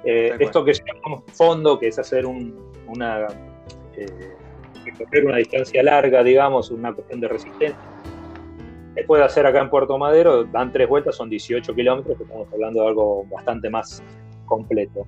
Eh, 0.04 0.36
esto 0.40 0.64
que 0.64 0.74
llamamos 0.74 1.24
fondo, 1.34 1.80
que 1.80 1.88
es 1.88 2.00
hacer 2.00 2.26
una, 2.26 3.28
eh, 3.96 4.36
una 5.24 5.38
distancia 5.38 5.84
larga, 5.84 6.24
digamos, 6.24 6.72
una 6.72 6.94
cuestión 6.94 7.20
de 7.20 7.28
resistencia, 7.28 7.78
se 8.96 9.04
puede 9.04 9.24
hacer 9.24 9.46
acá 9.46 9.62
en 9.62 9.70
Puerto 9.70 9.96
Madero, 9.98 10.44
dan 10.46 10.72
tres 10.72 10.90
vueltas, 10.90 11.16
son 11.16 11.30
18 11.30 11.76
kilómetros, 11.76 12.20
estamos 12.20 12.48
hablando 12.52 12.82
de 12.82 12.88
algo 12.88 13.26
bastante 13.26 13.70
más 13.70 14.02
completo. 14.48 15.06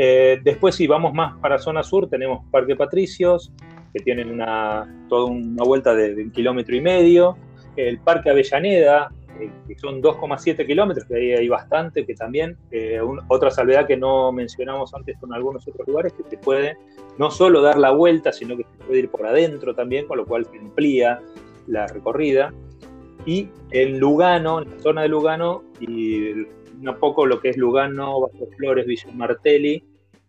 Eh, 0.00 0.38
después, 0.44 0.76
si 0.76 0.86
vamos 0.86 1.12
más 1.12 1.36
para 1.38 1.58
zona 1.58 1.82
sur, 1.82 2.08
tenemos 2.08 2.44
Parque 2.52 2.76
Patricios, 2.76 3.52
que 3.92 3.98
tienen 3.98 4.30
una, 4.30 4.86
toda 5.08 5.24
una 5.24 5.64
vuelta 5.64 5.92
de, 5.92 6.14
un 6.22 6.30
kilómetro 6.30 6.76
y 6.76 6.80
medio. 6.80 7.36
El 7.74 7.98
Parque 7.98 8.30
Avellaneda, 8.30 9.10
eh, 9.40 9.50
que 9.66 9.76
son 9.76 10.00
2,7 10.00 10.64
kilómetros, 10.64 11.04
que 11.04 11.16
ahí 11.16 11.32
hay 11.32 11.48
bastante, 11.48 12.06
que 12.06 12.14
también, 12.14 12.56
eh, 12.70 13.00
otra 13.26 13.50
salvedad 13.50 13.88
que 13.88 13.96
no 13.96 14.30
mencionamos 14.30 14.94
antes 14.94 15.18
con 15.18 15.34
algunos 15.34 15.66
otros 15.66 15.88
lugares, 15.88 16.12
que 16.12 16.22
se 16.30 16.38
puede 16.38 16.76
no 17.18 17.32
solo 17.32 17.60
dar 17.60 17.76
la 17.76 17.90
vuelta, 17.90 18.32
sino 18.32 18.56
que 18.56 18.62
se 18.62 18.84
puede 18.84 19.00
ir 19.00 19.10
por 19.10 19.26
adentro 19.26 19.74
también, 19.74 20.06
con 20.06 20.18
lo 20.18 20.26
cual 20.26 20.46
se 20.46 20.58
amplía 20.58 21.20
la 21.66 21.88
recorrida 21.88 22.52
y 23.26 23.48
en 23.72 23.98
Lugano, 23.98 24.62
en 24.62 24.70
la 24.70 24.78
zona 24.78 25.02
de 25.02 25.08
Lugano, 25.08 25.64
y 25.80 26.46
un 26.80 26.98
poco 26.98 27.26
lo 27.26 27.40
que 27.40 27.50
es 27.50 27.56
Lugano, 27.56 28.20
Bajo 28.20 28.46
Flores, 28.56 28.86
Villa 28.86 29.10
Martelli, 29.14 29.82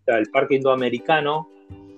el 0.06 0.30
Parque 0.30 0.56
Indoamericano 0.56 1.48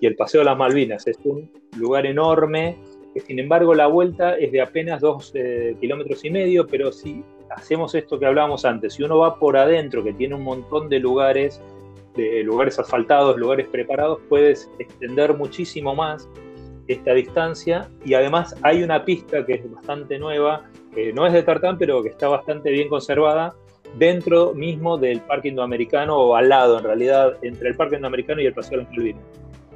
y 0.00 0.06
el 0.06 0.16
Paseo 0.16 0.40
de 0.40 0.46
las 0.46 0.58
Malvinas. 0.58 1.06
Es 1.06 1.18
un 1.24 1.50
lugar 1.76 2.06
enorme, 2.06 2.76
que 3.14 3.20
sin 3.20 3.38
embargo 3.38 3.74
la 3.74 3.86
vuelta 3.86 4.36
es 4.36 4.52
de 4.52 4.60
apenas 4.60 5.00
dos 5.00 5.32
eh, 5.34 5.76
kilómetros 5.80 6.24
y 6.24 6.30
medio, 6.30 6.66
pero 6.66 6.92
si 6.92 7.22
hacemos 7.50 7.94
esto 7.94 8.18
que 8.18 8.26
hablábamos 8.26 8.64
antes, 8.64 8.94
si 8.94 9.02
uno 9.02 9.18
va 9.18 9.38
por 9.38 9.56
adentro, 9.56 10.02
que 10.02 10.12
tiene 10.12 10.34
un 10.34 10.42
montón 10.42 10.88
de 10.88 10.98
lugares, 10.98 11.60
de 12.16 12.42
lugares 12.42 12.78
asfaltados, 12.78 13.36
lugares 13.38 13.66
preparados, 13.68 14.20
puedes 14.28 14.70
extender 14.78 15.34
muchísimo 15.36 15.94
más 15.94 16.28
esta 16.88 17.14
distancia 17.14 17.88
y 18.04 18.14
además 18.14 18.56
hay 18.62 18.82
una 18.82 19.04
pista 19.04 19.46
que 19.46 19.54
es 19.54 19.70
bastante 19.70 20.18
nueva, 20.18 20.68
no 21.14 21.26
es 21.26 21.32
de 21.32 21.42
tartán, 21.42 21.78
pero 21.78 22.02
que 22.02 22.10
está 22.10 22.28
bastante 22.28 22.70
bien 22.70 22.88
conservada 22.88 23.54
dentro 23.98 24.54
mismo 24.54 24.96
del 24.98 25.20
Parque 25.20 25.48
Indoamericano 25.48 26.16
o 26.16 26.36
al 26.36 26.48
lado 26.48 26.78
en 26.78 26.84
realidad 26.84 27.36
entre 27.42 27.68
el 27.68 27.76
Parque 27.76 27.96
Indoamericano 27.96 28.40
y 28.40 28.46
el 28.46 28.54
Paseo 28.54 28.78
de 28.78 28.84
los 28.84 29.16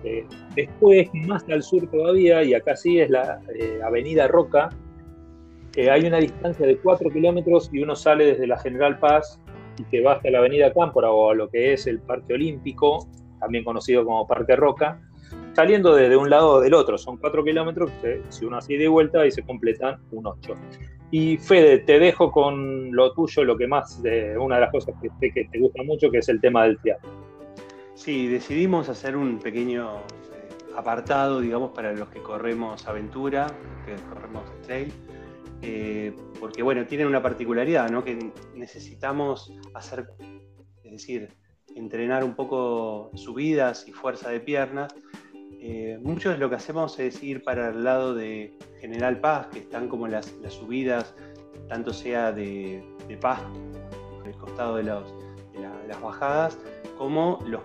eh, 0.04 0.24
después, 0.54 1.08
más 1.26 1.44
al 1.48 1.62
sur 1.62 1.90
todavía, 1.90 2.42
y 2.44 2.54
acá 2.54 2.76
sí 2.76 3.00
es 3.00 3.10
la 3.10 3.40
eh, 3.58 3.80
Avenida 3.82 4.28
Roca, 4.28 4.68
eh, 5.74 5.90
hay 5.90 6.06
una 6.06 6.18
distancia 6.18 6.66
de 6.66 6.76
4 6.78 7.10
kilómetros 7.10 7.70
y 7.72 7.82
uno 7.82 7.96
sale 7.96 8.26
desde 8.26 8.46
la 8.46 8.58
General 8.58 8.98
Paz 8.98 9.40
y 9.78 9.84
que 9.84 10.00
va 10.00 10.12
hasta 10.12 10.30
la 10.30 10.38
Avenida 10.38 10.72
Cámpora 10.72 11.10
o 11.10 11.30
a 11.30 11.34
lo 11.34 11.48
que 11.48 11.72
es 11.72 11.86
el 11.86 11.98
Parque 12.00 12.34
Olímpico, 12.34 13.08
también 13.40 13.64
conocido 13.64 14.04
como 14.04 14.26
Parque 14.26 14.56
Roca, 14.56 15.00
saliendo 15.54 15.94
de, 15.94 16.16
un 16.16 16.30
lado 16.30 16.54
o 16.54 16.60
del 16.60 16.72
otro. 16.72 16.96
Son 16.96 17.16
cuatro 17.18 17.44
kilómetros, 17.44 17.90
si 18.28 18.44
uno 18.44 18.58
así 18.58 18.76
de 18.76 18.88
vuelta 18.88 19.26
y 19.26 19.30
se 19.30 19.42
completan 19.42 19.98
un 20.12 20.26
8. 20.26 20.54
Y 21.10 21.36
Fede, 21.38 21.78
te 21.78 21.98
dejo 21.98 22.32
con 22.32 22.94
lo 22.94 23.12
tuyo, 23.12 23.44
lo 23.44 23.56
que 23.56 23.66
más, 23.66 24.02
de 24.02 24.36
una 24.36 24.56
de 24.56 24.62
las 24.62 24.70
cosas 24.72 24.94
que, 25.20 25.30
te 25.30 25.58
gusta 25.58 25.82
mucho, 25.84 26.10
que 26.10 26.18
es 26.18 26.28
el 26.28 26.40
tema 26.40 26.64
del 26.64 26.78
teatro. 26.78 27.08
Sí, 27.94 28.26
decidimos 28.26 28.88
hacer 28.88 29.16
un 29.16 29.38
pequeño 29.38 29.98
eh, 29.98 30.48
apartado, 30.76 31.40
digamos, 31.40 31.70
para 31.70 31.92
los 31.92 32.08
que 32.08 32.20
corremos 32.20 32.86
aventura, 32.86 33.46
que 33.86 33.94
corremos 34.08 34.42
trail, 34.62 34.92
eh, 35.62 36.14
porque 36.40 36.62
bueno, 36.62 36.84
tienen 36.86 37.06
una 37.06 37.22
particularidad, 37.22 37.88
¿no? 37.88 38.04
Que 38.04 38.18
necesitamos 38.54 39.52
hacer, 39.74 40.08
es 40.82 40.90
decir, 40.90 41.28
entrenar 41.74 42.24
un 42.24 42.34
poco 42.34 43.10
subidas 43.14 43.86
y 43.86 43.92
fuerza 43.92 44.30
de 44.30 44.40
piernas, 44.40 44.94
eh, 45.60 45.98
mucho 46.02 46.30
de 46.30 46.38
lo 46.38 46.48
que 46.48 46.56
hacemos 46.56 46.98
es 46.98 47.22
ir 47.22 47.42
para 47.42 47.70
el 47.70 47.84
lado 47.84 48.14
de 48.14 48.56
General 48.80 49.20
Paz, 49.20 49.48
que 49.48 49.60
están 49.60 49.88
como 49.88 50.06
las, 50.06 50.34
subidas, 50.48 51.14
tanto 51.68 51.92
sea 51.92 52.32
de, 52.32 52.84
Paz, 53.20 53.40
por 54.16 54.28
el 54.28 54.36
costado 54.36 54.76
de, 54.76 54.82
las 54.82 56.00
bajadas, 56.02 56.58
como 56.98 57.38
los, 57.46 57.62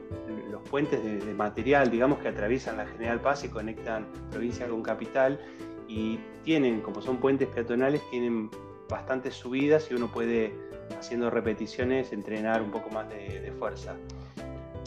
puentes 0.69 1.03
de, 1.03 1.33
material, 1.33 1.91
digamos, 1.91 2.19
que 2.19 2.29
atraviesan 2.29 2.77
la 2.77 2.85
General 2.85 3.19
Paz 3.19 3.43
y 3.43 3.49
conectan 3.49 4.07
provincia 4.31 4.67
con 4.67 4.81
capital. 4.81 5.39
Y 5.87 6.19
tienen, 6.43 6.81
como 6.81 7.01
son 7.01 7.17
puentes 7.17 7.49
peatonales, 7.49 8.01
tienen 8.09 8.49
bastantes 8.87 9.35
subidas 9.35 9.91
y 9.91 9.95
uno 9.95 10.07
puede, 10.09 10.55
haciendo 10.97 11.29
repeticiones, 11.29 12.13
entrenar 12.13 12.61
un 12.61 12.71
poco 12.71 12.89
más 12.89 13.09
de 13.09 13.53
fuerza. 13.59 13.95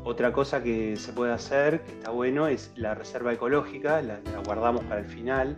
Otra 0.07 0.35
cosa 0.35 0.63
que 0.63 0.97
se 0.97 1.15
puede 1.15 1.33
hacer, 1.33 1.83
que 1.83 1.93
está 1.93 2.11
bueno, 2.11 2.47
es 2.47 2.73
la 2.77 2.95
reserva 2.95 3.33
ecológica, 3.33 4.03
la, 4.03 4.21
guardamos 4.45 4.85
para 4.85 5.01
el 5.01 5.07
final, 5.07 5.57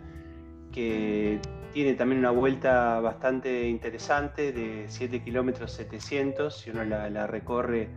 que 0.71 1.41
tiene 1.73 1.95
también 1.95 2.19
una 2.19 2.31
vuelta 2.31 3.01
bastante 3.01 3.67
interesante 3.67 4.53
de 4.53 4.85
7 4.87 5.21
kilómetros 5.21 5.73
700, 5.73 6.57
si 6.57 6.69
uno 6.69 6.85
la, 6.85 7.27
recorre 7.27 7.89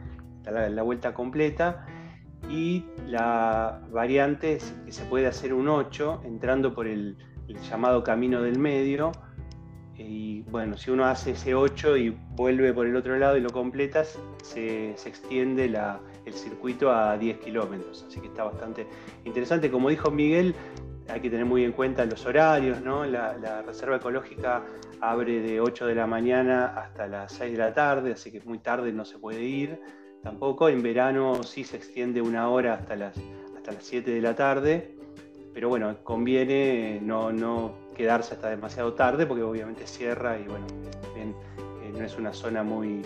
la, 0.43 0.83
vuelta 0.83 1.15
completa. 1.15 1.87
Y 2.49 2.85
la 3.07 3.81
variante 3.93 4.55
es 4.55 4.75
que 4.85 4.91
se 4.91 5.05
puede 5.05 5.29
hacer 5.29 5.55
un 5.55 5.69
8 5.69 6.23
entrando 6.25 6.75
por 6.75 6.89
el, 6.89 7.17
llamado 7.71 8.03
camino 8.03 8.43
del 8.43 8.59
medio. 8.59 9.13
Y 9.97 10.43
bueno, 10.51 10.77
si 10.77 10.91
uno 10.91 11.05
hace 11.05 11.33
ese 11.33 11.55
8 11.55 11.97
y 11.97 12.11
vuelve 12.31 12.73
por 12.73 12.89
el 12.89 12.97
otro 12.97 13.17
lado 13.19 13.37
y 13.37 13.41
lo 13.41 13.51
completas, 13.51 14.19
se, 14.43 14.95
se 14.97 15.09
extiende 15.09 15.69
la, 15.69 16.01
el 16.31 16.37
circuito 16.37 16.91
a 16.91 17.19
10 17.19 17.39
kilómetros, 17.39 18.05
así 18.09 18.21
que 18.21 18.29
está 18.29 18.45
bastante 18.45 18.87
interesante. 19.25 19.71
Como 19.71 19.91
dijo 19.91 20.11
Miguel, 20.11 20.55
hay 21.09 21.21
que 21.21 21.31
tener 21.31 21.45
muy 21.45 21.65
en 21.65 21.73
cuenta 21.73 22.05
los 22.05 22.25
horarios, 22.25 22.81
¿no? 22.81 23.05
La, 23.05 23.63
reserva 23.63 23.97
ecológica 23.97 24.63
abre 25.01 25.41
de 25.41 25.61
8 25.61 25.87
de 25.87 25.95
la 25.95 26.07
mañana 26.07 26.67
hasta 26.67 27.07
las 27.07 27.33
6 27.33 27.53
de 27.53 27.59
la 27.59 27.75
tarde, 27.75 28.13
así 28.13 28.31
que 28.31 28.41
muy 28.43 28.59
tarde 28.59 28.93
no 28.93 29.05
se 29.05 29.19
puede 29.19 29.43
ir 29.43 29.81
tampoco. 30.23 30.69
En 30.69 30.83
verano 30.83 31.43
sí 31.43 31.65
se 31.65 31.77
extiende 31.77 32.23
una 32.23 32.49
hora 32.49 32.75
hasta 32.75 32.97
las, 32.97 33.17
hasta 33.57 33.73
las 33.73 33.85
7 33.85 34.11
de 34.11 34.21
la 34.21 34.35
tarde, 34.35 34.95
pero 35.53 35.69
bueno, 35.69 35.97
conviene 36.05 37.01
no, 37.03 37.33
no 37.33 37.75
quedarse 37.97 38.35
hasta 38.35 38.51
demasiado 38.51 38.95
tarde 38.95 39.27
porque 39.27 39.43
obviamente 39.43 39.87
cierra 39.87 40.39
y 40.39 40.45
bueno, 40.45 40.67
eh, 41.17 41.93
no 41.93 42.05
es 42.05 42.17
una 42.17 42.33
zona 42.33 42.63
muy, 42.63 43.03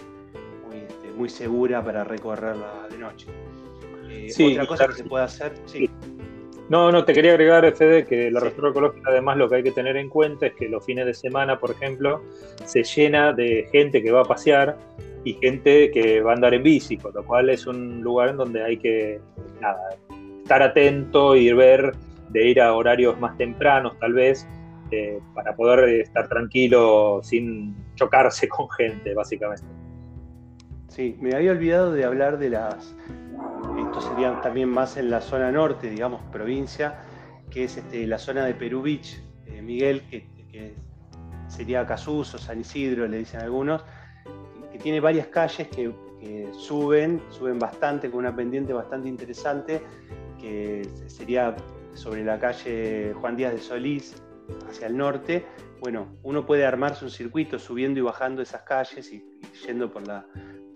muy 1.16 1.28
segura 1.28 1.83
para 1.83 2.04
recorrerla 2.04 2.87
de 2.90 2.99
noche. 2.99 3.26
Eh, 4.09 4.52
otra 4.52 4.66
cosa 4.66 4.88
que 4.88 4.94
se 4.94 5.04
puede 5.04 5.25
hacer, 5.25 5.54
sí. 5.66 5.88
No, 6.68 6.90
no, 6.90 7.04
te 7.04 7.12
quería 7.12 7.33
agregar, 7.33 7.71
Fede, 7.75 8.06
que 8.06 8.30
la 8.30 8.40
reserva 8.40 8.71
ecológica 8.71 9.11
además 9.11 9.37
lo 9.37 9.49
que 9.49 9.56
hay 9.56 9.62
que 9.62 9.73
tener 9.73 9.97
en 9.97 10.09
cuenta 10.09 10.47
es 10.47 10.54
que 10.54 10.68
los 10.68 10.85
fines 10.85 11.04
de 11.04 11.12
semana, 11.12 11.59
por 11.59 11.71
ejemplo, 11.73 12.23
se 12.64 12.83
llena 12.83 13.35
de 13.35 13.68
gente 13.71 14.02
que 14.02 14.11
va 14.11 14.23
a 14.23 14.25
pasear 14.25 14.78
y 15.25 15.35
gente 15.35 15.90
que 15.90 16.23
va 16.23 16.33
a 16.33 16.35
andar 16.35 16.54
en 16.54 16.62
bici, 16.62 16.97
con 16.97 17.12
lo 17.14 17.25
cual 17.25 17.50
es 17.50 17.66
un 17.66 18.00
lugar 18.00 18.30
en 18.30 18.38
donde 18.38 18.62
hay 18.62 18.78
que 18.78 19.21
estar 20.42 20.62
atento 20.62 21.37
y 21.37 21.52
ver, 21.52 21.92
de 22.30 22.49
ir 22.49 22.61
a 22.61 22.75
horarios 22.75 23.21
más 23.21 23.37
tempranos 23.37 23.99
tal 23.99 24.14
vez, 24.14 24.47
eh, 24.90 25.21
para 25.35 25.54
poder 25.54 26.00
estar 26.00 26.28
tranquilo 26.28 27.21
sin 27.23 27.75
chocarse 27.94 28.49
con 28.49 28.71
gente, 28.71 29.12
básicamente. 29.14 29.84
Sí, 30.95 31.17
me 31.21 31.35
había 31.35 31.51
olvidado 31.51 31.91
de 31.91 32.05
hablar 32.05 32.39
de 32.39 32.51
las. 32.51 32.95
Esto 33.81 34.01
sería 34.01 34.41
también 34.43 34.69
más 34.69 34.97
en 34.97 35.11
la 35.11 35.21
zona 35.21 35.51
norte, 35.51 35.91
digamos, 35.91 36.23
provincia, 36.31 37.01
que 37.51 37.65
es 37.65 37.77
este, 37.77 38.07
la 38.07 38.17
zona 38.17 38.45
de 38.45 38.55
Perú 38.55 38.81
Beach, 38.81 39.21
eh, 39.47 39.61
Miguel, 39.61 40.03
que, 40.09 40.25
sería 41.49 41.85
Casuso, 41.85 42.39
San 42.39 42.61
Isidro, 42.61 43.09
le 43.09 43.19
dicen 43.19 43.41
algunos, 43.41 43.85
que 44.71 44.79
tiene 44.79 45.01
varias 45.01 45.27
calles 45.27 45.67
que, 45.67 45.93
suben, 46.53 47.21
suben 47.29 47.59
bastante, 47.59 48.09
con 48.09 48.21
una 48.21 48.35
pendiente 48.35 48.73
bastante 48.73 49.09
interesante, 49.09 49.83
que 50.41 50.89
sería 51.09 51.57
sobre 51.95 52.25
la 52.25 52.39
calle 52.39 53.13
Juan 53.21 53.35
Díaz 53.35 53.53
de 53.53 53.59
Solís, 53.59 54.23
hacia 54.71 54.87
el 54.87 54.97
norte. 54.97 55.45
Bueno, 55.81 56.07
uno 56.23 56.47
puede 56.47 56.65
armarse 56.65 57.05
un 57.05 57.11
circuito 57.11 57.59
subiendo 57.59 57.99
y 57.99 58.03
bajando 58.05 58.43
esas 58.43 58.63
calles 58.63 59.13
y 59.13 59.25
yendo 59.67 59.91
por 59.93 60.07
la, 60.07 60.27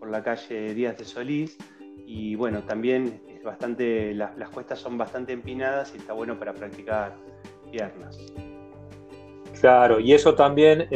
la 0.08 0.22
calle 0.22 0.74
Díaz 0.74 0.96
de 0.98 1.04
Solís 1.04 1.56
y 2.06 2.34
bueno, 2.36 2.62
también 2.62 3.20
es 3.28 3.42
bastante, 3.42 4.14
las, 4.14 4.32
cuestas 4.50 4.78
son 4.78 4.96
bastante 4.96 5.32
empinadas 5.32 5.92
y 5.94 5.98
está 5.98 6.14
bueno 6.14 6.38
para 6.38 6.54
practicar 6.54 7.14
piernas. 7.70 8.18
Claro, 9.60 9.98
y 9.98 10.12
eso 10.12 10.34
también 10.34 10.88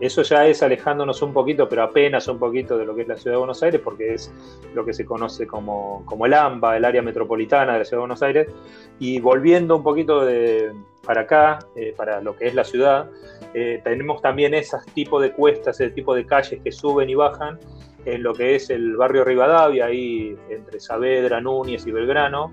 Eso 0.00 0.22
ya 0.22 0.46
es 0.46 0.62
alejándonos 0.62 1.20
un 1.22 1.32
poquito, 1.32 1.68
pero 1.68 1.82
apenas 1.82 2.28
un 2.28 2.38
poquito 2.38 2.78
de 2.78 2.86
lo 2.86 2.94
que 2.94 3.02
es 3.02 3.08
la 3.08 3.16
ciudad 3.16 3.34
de 3.34 3.38
Buenos 3.38 3.62
Aires, 3.62 3.80
porque 3.82 4.14
es 4.14 4.32
lo 4.72 4.84
que 4.84 4.94
se 4.94 5.04
conoce 5.04 5.46
como, 5.46 6.04
como 6.06 6.24
el 6.24 6.34
AMBA, 6.34 6.76
el 6.76 6.84
área 6.84 7.02
metropolitana 7.02 7.72
de 7.72 7.78
la 7.80 7.84
ciudad 7.84 7.98
de 7.98 8.02
Buenos 8.02 8.22
Aires. 8.22 8.48
Y 9.00 9.18
volviendo 9.20 9.76
un 9.76 9.82
poquito 9.82 10.24
de, 10.24 10.72
para 11.08 11.22
acá, 11.22 11.58
eh, 11.74 11.94
para 11.96 12.20
lo 12.20 12.36
que 12.36 12.48
es 12.48 12.54
la 12.54 12.64
ciudad, 12.64 13.08
eh, 13.54 13.80
tenemos 13.82 14.20
también 14.20 14.52
ese 14.52 14.76
tipo 14.92 15.18
de 15.18 15.32
cuestas, 15.32 15.80
ese 15.80 15.90
tipo 15.92 16.14
de 16.14 16.26
calles 16.26 16.60
que 16.62 16.70
suben 16.70 17.08
y 17.08 17.14
bajan 17.14 17.58
en 18.04 18.22
lo 18.22 18.34
que 18.34 18.56
es 18.56 18.68
el 18.68 18.94
barrio 18.94 19.24
Rivadavia, 19.24 19.86
ahí 19.86 20.36
entre 20.50 20.78
Saavedra, 20.78 21.40
Núñez 21.40 21.86
y 21.86 21.92
Belgrano, 21.92 22.52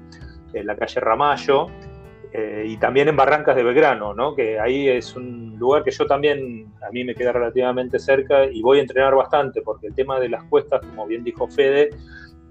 en 0.53 0.67
la 0.67 0.77
calle 0.77 1.01
Ramallo, 1.01 1.67
eh, 2.31 2.63
y 2.65 2.77
también 2.77 3.09
en 3.09 3.17
Barrancas 3.17 3.57
de 3.57 3.63
Belgrano, 3.63 4.13
¿no? 4.13 4.33
que 4.33 4.57
ahí 4.57 4.87
es 4.87 5.17
un 5.17 5.59
lugar 5.59 5.83
que 5.83 5.91
yo 5.91 6.07
también, 6.07 6.71
a 6.81 6.91
mí 6.91 7.03
me 7.03 7.13
queda 7.13 7.33
relativamente 7.33 7.99
cerca 7.99 8.45
y 8.45 8.61
voy 8.61 8.77
a 8.77 8.81
entrenar 8.83 9.15
bastante, 9.15 9.63
porque 9.63 9.87
el 9.87 9.95
tema 9.95 10.17
de 10.17 10.29
las 10.29 10.45
cuestas, 10.45 10.79
como 10.79 11.05
bien 11.05 11.25
dijo 11.25 11.49
Fede, 11.49 11.89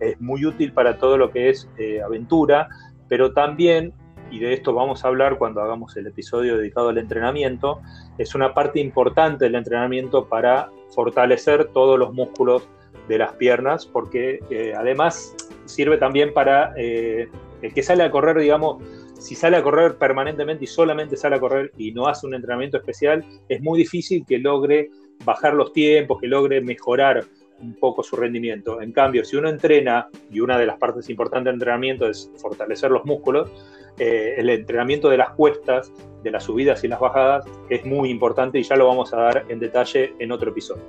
es 0.01 0.21
muy 0.21 0.45
útil 0.45 0.71
para 0.75 0.99
todo 0.99 1.17
lo 1.17 1.31
que 1.31 1.49
es 1.49 1.67
eh, 1.79 2.03
aventura, 2.03 2.69
pero 3.09 3.33
también, 3.33 3.95
y 4.35 4.41
de 4.41 4.53
esto 4.53 4.75
vamos 4.75 5.05
a 5.05 5.09
hablar 5.09 5.39
cuando 5.39 5.63
hagamos 5.63 5.97
el 5.97 6.09
episodio 6.09 6.57
dedicado 6.57 6.89
al 6.89 6.99
entrenamiento, 6.99 7.81
es 8.19 8.35
una 8.35 8.53
parte 8.53 8.81
importante 8.81 9.45
del 9.45 9.55
entrenamiento 9.55 10.27
para 10.27 10.71
fortalecer 10.91 11.67
todos 11.67 11.97
los 11.97 12.13
músculos 12.13 12.69
de 13.07 13.19
las 13.19 13.35
piernas, 13.35 13.87
porque 13.87 14.41
eh, 14.51 14.73
además 14.77 15.37
sirve 15.67 15.99
también 15.99 16.35
para 16.35 16.75
el 16.77 17.29
que 17.73 17.83
sale 17.85 18.03
a 18.03 18.11
correr, 18.11 18.39
digamos, 18.39 18.83
si 19.21 19.37
sale 19.37 19.57
a 19.57 19.63
correr 19.63 19.99
permanentemente 19.99 20.65
y 20.65 20.67
solamente 20.67 21.17
sale 21.17 21.37
a 21.37 21.41
correr 21.41 21.71
y 21.79 21.93
no 21.93 22.09
hace 22.09 22.27
un 22.27 22.35
entrenamiento 22.35 22.77
especial, 22.77 23.25
es 23.49 23.63
muy 23.63 23.79
difícil 23.79 24.25
que 24.27 24.39
logre 24.39 24.91
bajar 25.25 25.55
los 25.55 25.73
tiempos, 25.73 26.21
que 26.21 26.27
logre 26.27 26.61
mejorar 26.61 27.25
un 27.61 27.75
poco 27.75 28.03
su 28.03 28.17
rendimiento. 28.17 28.81
En 28.81 28.93
cambio, 28.93 29.25
si 29.25 29.37
uno 29.37 29.49
entrena, 29.49 30.09
y 30.31 30.41
una 30.41 30.59
de 30.59 30.67
las 30.67 30.77
partes 30.77 31.09
importantes 31.09 31.47
del 31.47 31.55
entrenamiento 31.55 32.09
es 32.09 32.31
fortalecer 32.37 32.91
los 32.91 33.05
músculos, 33.05 33.51
eh, 33.99 34.35
el 34.39 34.51
entrenamiento 34.51 35.09
de 35.09 35.19
las 35.19 35.31
cuestas, 35.31 35.93
de 36.23 36.31
las 36.31 36.45
subidas 36.45 36.83
y 36.85 36.89
las 36.89 37.01
bajadas, 37.01 37.47
es 37.69 37.85
muy 37.85 38.11
importante 38.11 38.59
y 38.59 38.63
ya 38.63 38.77
lo 38.77 38.87
vamos 38.89 39.13
a 39.13 39.17
dar 39.19 39.45
en 39.49 39.59
detalle 39.59 40.15
en 40.19 40.33
otro 40.33 40.51
episodio. 40.51 40.83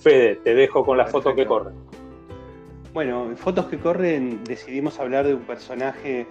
Fede, 0.00 0.36
te 0.36 0.54
dejo 0.54 0.84
con 0.84 0.96
la 0.98 1.06
foto 1.06 1.34
que 1.34 1.46
corre. 1.46 1.72
Bueno, 2.92 3.26
en 3.26 3.36
fotos 3.36 3.66
que 3.66 3.78
corren 3.78 4.42
decidimos 4.44 4.98
hablar 4.98 5.26
de 5.26 5.34
un 5.34 5.42
personaje 5.42 6.26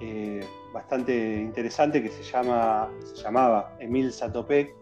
eh, 0.00 0.40
bastante 0.72 1.36
interesante 1.36 2.02
que 2.02 2.08
se, 2.08 2.22
llama, 2.22 2.88
se 3.04 3.22
llamaba 3.22 3.76
Emil 3.80 4.12
Satopek, 4.12 4.74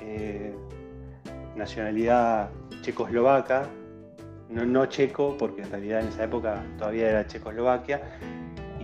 eh, 0.00 0.52
nacionalidad 1.54 2.50
checoslovaca, 2.82 3.68
no, 4.48 4.64
no, 4.64 4.86
checo, 4.86 5.36
porque 5.38 5.62
en 5.62 5.70
realidad 5.70 6.00
en 6.00 6.08
esa 6.08 6.24
época 6.24 6.64
todavía 6.78 7.10
era 7.10 7.26
Checoslovaquia, 7.26 8.00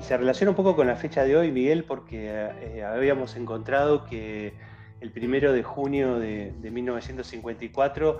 se 0.04 0.18
relaciona 0.18 0.50
un 0.50 0.56
poco 0.56 0.76
con 0.76 0.86
la 0.86 0.96
fecha 0.96 1.24
de 1.24 1.34
hoy, 1.34 1.50
Miguel, 1.50 1.84
porque 1.84 2.28
eh, 2.28 2.84
habíamos 2.84 3.36
encontrado 3.36 4.04
que 4.04 4.52
el 5.00 5.10
primero 5.10 5.54
de 5.54 5.62
junio 5.62 6.18
de, 6.18 6.52
1954 6.60 8.18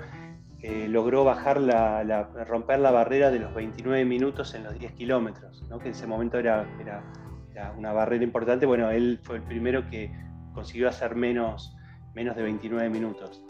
eh, 0.63 0.87
logró 0.89 1.25
bajar 1.25 1.61
la, 1.61 2.03
romper 2.47 2.79
la 2.81 2.91
barrera 2.91 3.31
de 3.31 3.39
los 3.39 3.55
29 3.55 4.07
minutos 4.07 4.55
en 4.55 4.65
los 4.65 4.79
10 4.79 4.93
kilómetros, 4.93 5.63
que 5.83 5.89
en 5.89 5.95
ese 5.95 6.07
momento 6.07 6.39
era, 6.39 6.67
una 7.77 7.93
barrera 7.93 8.25
importante. 8.25 8.65
Bueno, 8.65 8.91
él 8.91 9.21
fue 9.23 9.37
el 9.37 9.43
primero 9.43 9.87
que 9.91 10.11
consiguió 10.55 10.89
hacer 10.89 11.15
menos, 11.15 11.77
menos 12.15 12.35
de 12.35 12.45
29 12.45 12.89
minutos. 12.89 13.43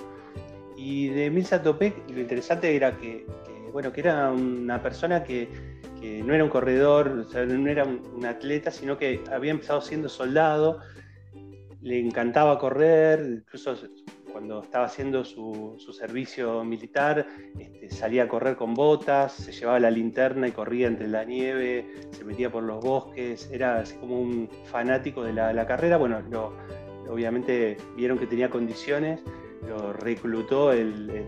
Y 0.76 1.06
de 1.10 1.30
Milsa 1.30 1.62
Topek, 1.62 2.10
lo 2.10 2.20
interesante 2.20 2.74
era 2.74 2.98
que, 2.98 3.24
bueno, 3.72 3.92
que 3.92 4.00
era 4.00 4.32
una 4.32 4.82
persona 4.82 5.22
que, 5.22 5.48
no 6.24 6.34
era 6.34 6.44
un 6.44 6.50
corredor, 6.50 7.26
no 7.34 7.68
era 7.70 7.84
un, 7.84 8.24
atleta, 8.24 8.70
sino 8.70 8.98
que 8.98 9.22
había 9.30 9.52
empezado 9.52 9.80
siendo 9.80 10.08
soldado, 10.08 10.80
le 11.80 12.00
encantaba 12.00 12.58
correr, 12.58 13.42
incluso 13.42 13.76
cuando 14.34 14.62
estaba 14.62 14.86
haciendo 14.86 15.24
su, 15.24 15.76
servicio 15.96 16.64
militar, 16.64 17.24
este, 17.56 17.88
salía 17.88 18.24
a 18.24 18.28
correr 18.28 18.56
con 18.56 18.74
botas, 18.74 19.32
se 19.32 19.52
llevaba 19.52 19.78
la 19.78 19.92
linterna 19.92 20.48
y 20.48 20.50
corría 20.50 20.88
entre 20.88 21.06
la 21.06 21.24
nieve, 21.24 21.86
se 22.10 22.24
metía 22.24 22.50
por 22.50 22.64
los 22.64 22.82
bosques, 22.82 23.48
era 23.52 23.84
como 24.00 24.20
un 24.20 24.48
fanático 24.64 25.22
de 25.22 25.34
la, 25.34 25.66
carrera. 25.68 25.98
Bueno, 25.98 26.20
obviamente 27.08 27.76
vieron 27.96 28.18
que 28.18 28.26
tenía 28.26 28.50
condiciones, 28.50 29.20
lo 29.68 29.92
reclutó 29.92 30.72
el, 30.72 31.24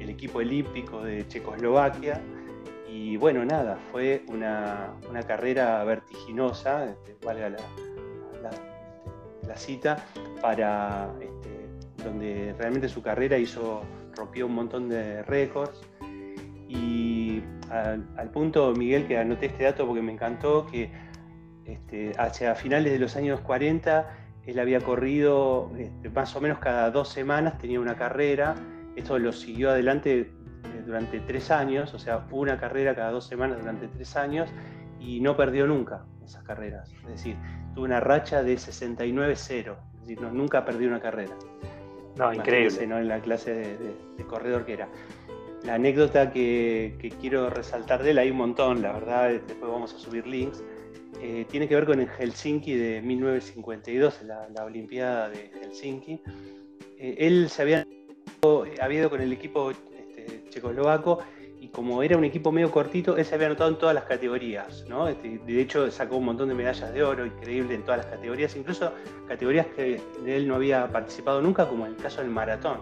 equipo 0.00 0.40
olímpico 0.40 1.02
de 1.02 1.26
Checoslovaquia. 1.26 2.20
Y 2.94 3.16
bueno, 3.16 3.44
nada, 3.44 3.76
fue 3.90 4.22
una, 4.28 4.94
carrera 5.26 5.82
vertiginosa, 5.82 6.90
este, 6.90 7.16
valga 7.26 7.48
la, 7.48 7.58
cita, 9.56 9.96
para 10.40 11.12
este, 11.20 12.04
donde 12.04 12.54
realmente 12.56 12.88
su 12.88 13.02
carrera 13.02 13.36
hizo, 13.36 13.82
rompió 14.14 14.46
un 14.46 14.54
montón 14.54 14.88
de 14.88 15.24
récords. 15.24 15.82
Y 16.68 17.42
al, 17.68 18.30
punto, 18.32 18.72
Miguel, 18.76 19.08
que 19.08 19.18
anoté 19.18 19.46
este 19.46 19.64
dato 19.64 19.88
porque 19.88 20.00
me 20.00 20.12
encantó, 20.12 20.64
que 20.64 20.92
este, 21.64 22.12
hacia 22.16 22.54
finales 22.54 22.92
de 22.92 23.00
los 23.00 23.16
años 23.16 23.40
40 23.40 24.08
él 24.46 24.58
había 24.60 24.80
corrido 24.80 25.72
más 26.14 26.36
o 26.36 26.40
menos 26.40 26.60
cada 26.60 26.92
dos 26.92 27.08
semanas, 27.08 27.58
tenía 27.58 27.80
una 27.80 27.96
carrera. 27.96 28.54
Esto 28.94 29.18
lo 29.18 29.32
siguió 29.32 29.70
adelante 29.70 30.30
durante 30.84 31.20
tres 31.20 31.50
años, 31.50 31.94
o 31.94 31.98
sea, 31.98 32.26
una 32.30 32.58
carrera 32.58 32.94
cada 32.94 33.10
dos 33.10 33.26
semanas 33.26 33.58
durante 33.58 33.88
tres 33.88 34.16
años 34.16 34.50
y 35.00 35.20
no 35.20 35.36
perdió 35.36 35.66
nunca 35.66 36.04
esas 36.24 36.42
carreras. 36.44 36.92
Es 37.02 37.08
decir, 37.08 37.36
tuvo 37.74 37.84
una 37.84 38.00
racha 38.00 38.42
de 38.42 38.54
69-0, 38.54 39.76
es 39.94 40.00
decir, 40.00 40.20
nunca 40.20 40.64
perdió 40.64 40.88
una 40.88 41.00
carrera. 41.00 41.34
No, 42.16 42.32
increíble. 42.32 42.86
¿no? 42.86 42.98
En 42.98 43.08
la 43.08 43.20
clase 43.20 43.54
de, 44.16 44.24
corredor 44.24 44.64
que 44.64 44.74
era. 44.74 44.88
La 45.64 45.74
anécdota 45.74 46.30
que, 46.30 46.96
quiero 47.20 47.50
resaltar 47.50 48.02
de 48.02 48.10
él, 48.10 48.18
hay 48.18 48.30
un 48.30 48.36
montón, 48.36 48.82
la 48.82 48.92
verdad, 48.92 49.30
después 49.30 49.70
vamos 49.70 49.94
a 49.94 49.98
subir 49.98 50.26
links, 50.26 50.62
eh, 51.20 51.46
tiene 51.50 51.68
que 51.68 51.74
ver 51.74 51.86
con 51.86 52.00
el 52.00 52.08
Helsinki 52.08 52.74
de 52.74 53.00
1952, 53.00 54.22
la, 54.24 54.48
la 54.50 54.64
Olimpiada 54.64 55.30
de 55.30 55.50
Helsinki. 55.60 56.20
Eh, 56.98 57.16
él 57.18 57.48
se 57.48 57.62
había, 57.62 57.86
había 58.80 58.98
ido 58.98 59.10
con 59.10 59.20
el 59.20 59.32
equipo 59.32 59.72
checoslovaco 60.54 61.20
y 61.64 61.68
como 61.68 62.02
era 62.02 62.18
un 62.18 62.24
equipo 62.24 62.52
medio 62.52 62.70
cortito, 62.70 63.16
él 63.16 63.24
se 63.24 63.34
había 63.34 63.46
anotado 63.46 63.70
en 63.70 63.78
todas 63.78 63.94
las 63.94 64.04
categorías, 64.04 64.84
¿no? 64.86 65.08
Este, 65.08 65.38
de 65.38 65.60
hecho, 65.62 65.90
sacó 65.90 66.18
un 66.18 66.26
montón 66.26 66.50
de 66.50 66.54
medallas 66.54 66.92
de 66.92 67.02
oro, 67.02 67.24
increíble 67.24 67.74
en 67.74 67.82
todas 67.82 68.04
las 68.04 68.06
categorías, 68.06 68.54
incluso 68.54 68.92
categorías 69.26 69.66
que 69.68 69.98
él 70.26 70.46
no 70.46 70.56
había 70.56 70.86
participado 70.92 71.40
nunca, 71.40 71.66
como 71.66 71.86
en 71.86 71.94
el 71.94 71.98
caso 71.98 72.20
del 72.20 72.28
maratón. 72.28 72.80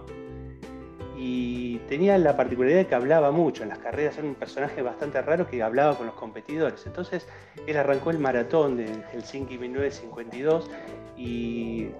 Y 1.16 1.78
tenía 1.88 2.18
la 2.18 2.36
particularidad 2.36 2.78
de 2.78 2.86
que 2.88 2.94
hablaba 2.96 3.30
mucho 3.30 3.62
en 3.62 3.68
las 3.68 3.78
carreras, 3.78 4.18
era 4.18 4.26
un 4.26 4.34
personaje 4.34 4.82
bastante 4.82 5.22
raro 5.22 5.46
que 5.46 5.62
hablaba 5.62 5.96
con 5.96 6.06
los 6.06 6.16
competidores. 6.16 6.84
Entonces, 6.84 7.28
él 7.68 7.76
arrancó 7.76 8.10
el 8.10 8.18
maratón 8.18 8.76
de 8.76 8.86
Helsinki 9.12 9.58
1952 9.58 10.68
y 11.16 11.90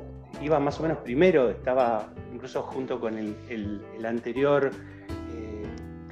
iba 0.40 0.58
más 0.58 0.80
o 0.80 0.82
menos 0.82 0.98
primero, 0.98 1.48
estaba 1.50 2.08
incluso 2.35 2.62
junto 2.62 2.98
con 2.98 3.16
el, 3.16 3.37
el 3.48 4.04
anterior 4.04 4.72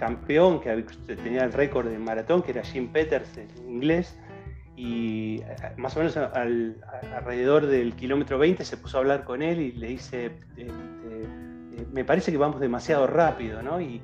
campeón 0.01 0.61
que 0.61 0.83
tenía 1.15 1.45
el 1.45 1.53
récord 1.53 1.87
de 1.87 1.99
maratón, 1.99 2.43
que 2.43 2.53
era 2.53 2.63
Jim 2.63 2.89
Peters, 2.89 3.37
en 3.37 3.51
inglés, 3.69 4.19
y 4.75 5.43
eh, 5.43 5.57
más 5.77 5.95
o 5.95 5.99
menos 5.99 6.17
alrededor 6.17 7.67
del 7.67 7.95
kilómetro 7.95 8.39
20 8.39 8.65
se 8.65 8.79
puso 8.79 8.97
a 8.97 9.01
hablar 9.01 9.25
con 9.25 9.43
él 9.43 9.61
y 9.61 9.73
le 9.73 9.89
dice, 9.89 10.27
este, 10.27 10.63
eh, 10.63 11.87
me 11.93 12.03
parece 12.07 12.33
que 12.33 12.39
vamos 12.39 12.61
demasiado 12.61 13.07
rápido, 13.07 13.63
¿no? 13.63 13.79
Y, 13.79 14.01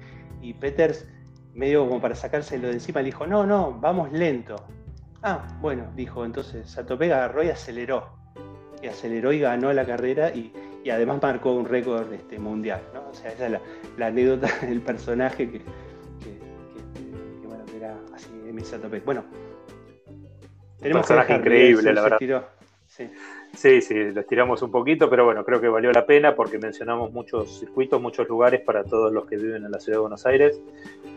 Peters, 0.60 1.08
medio 1.54 1.88
como 1.88 2.00
para 2.00 2.14
sacárselo 2.14 2.68
de 2.68 2.74
encima, 2.74 3.00
le 3.00 3.06
dijo, 3.06 3.26
no, 3.26 3.44
no, 3.46 3.72
vamos 3.80 4.12
lento. 4.12 4.54
Ah, 5.22 5.44
bueno, 5.60 5.90
dijo, 5.96 6.24
entonces 6.24 6.70
Satopega 6.70 7.16
agarró 7.16 7.42
y 7.42 7.48
aceleró. 7.48 8.10
Y 8.80 8.86
aceleró 8.86 9.32
y 9.32 9.40
ganó 9.40 9.72
la 9.72 9.84
carrera 9.84 10.30
y, 10.30 10.52
además 10.88 11.20
marcó 11.20 11.52
un 11.52 11.64
récord 11.64 12.12
este, 12.12 12.38
mundial, 12.38 12.80
¿no? 12.94 13.08
O 13.10 13.14
sea, 13.14 13.32
esa 13.32 13.46
es 13.46 13.60
la 13.96 14.06
anécdota 14.06 14.48
del 14.60 14.82
personaje 14.82 15.50
que, 15.50 15.62
mesa 18.56 18.76
a. 18.76 19.04
Bueno, 19.04 19.24
tenemos 20.80 21.06
personaje 21.06 21.34
increíble, 21.34 21.92
la 21.92 22.02
verdad. 22.02 22.18
Sí. 22.86 23.10
sí, 23.52 23.80
sí, 23.82 23.94
los 24.12 24.26
tiramos 24.26 24.62
un 24.62 24.70
poquito, 24.70 25.10
pero 25.10 25.26
bueno, 25.26 25.44
creo 25.44 25.60
que 25.60 25.68
valió 25.68 25.92
la 25.92 26.06
pena 26.06 26.34
porque 26.34 26.58
mencionamos 26.58 27.12
muchos 27.12 27.58
circuitos, 27.58 28.00
muchos 28.00 28.26
lugares 28.28 28.62
para 28.62 28.84
todos 28.84 29.12
los 29.12 29.26
que 29.26 29.36
viven 29.36 29.64
en 29.64 29.70
la 29.70 29.80
ciudad 29.80 29.96
de 29.98 30.00
Buenos 30.02 30.24
Aires. 30.24 30.60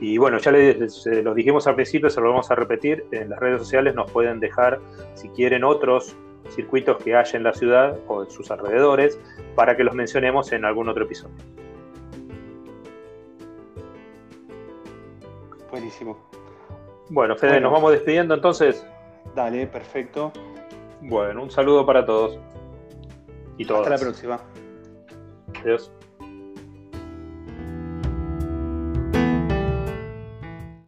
Y 0.02 0.18
bueno, 0.18 0.40
ya 0.40 0.52
les, 0.52 1.08
eh, 1.08 1.24
los 1.24 1.36
dijimos 1.36 1.68
al 1.68 1.76
principio, 1.76 2.10
se 2.10 2.20
lo 2.20 2.30
vamos 2.30 2.52
a 2.52 2.56
repetir, 2.56 3.06
en 3.12 3.30
las 3.30 3.40
redes 3.40 3.60
sociales 3.62 3.96
nos 3.96 4.12
pueden 4.12 4.40
dejar, 4.40 4.82
si 5.14 5.30
quieren, 5.30 5.64
otros 5.64 6.16
circuitos 6.50 6.98
que 7.02 7.16
haya 7.16 7.38
en 7.38 7.44
la 7.44 7.54
ciudad 7.54 7.98
o 8.08 8.24
en 8.24 8.30
sus 8.30 8.52
alrededores 8.52 9.20
para 9.56 9.78
que 9.78 9.84
los 9.84 9.96
mencionemos 9.96 10.52
en 10.52 10.66
algún 10.66 10.90
otro 10.90 11.06
episodio. 11.06 11.36
Buenísimo. 15.72 16.30
Bueno, 17.10 17.36
Fede, 17.36 17.60
nos 17.60 17.72
vamos 17.72 17.92
despidiendo 17.92 18.36
entonces. 18.36 18.86
Dale, 19.36 19.68
perfecto. 19.68 20.32
Bueno, 21.02 21.44
un 21.44 21.52
saludo 21.52 21.86
para 21.86 22.06
todos. 22.06 22.40
Y 23.58 23.66
todas. 23.66 23.82
Hasta 23.82 23.96
la 23.96 24.02
próxima. 24.02 24.40
Adiós. 25.62 25.92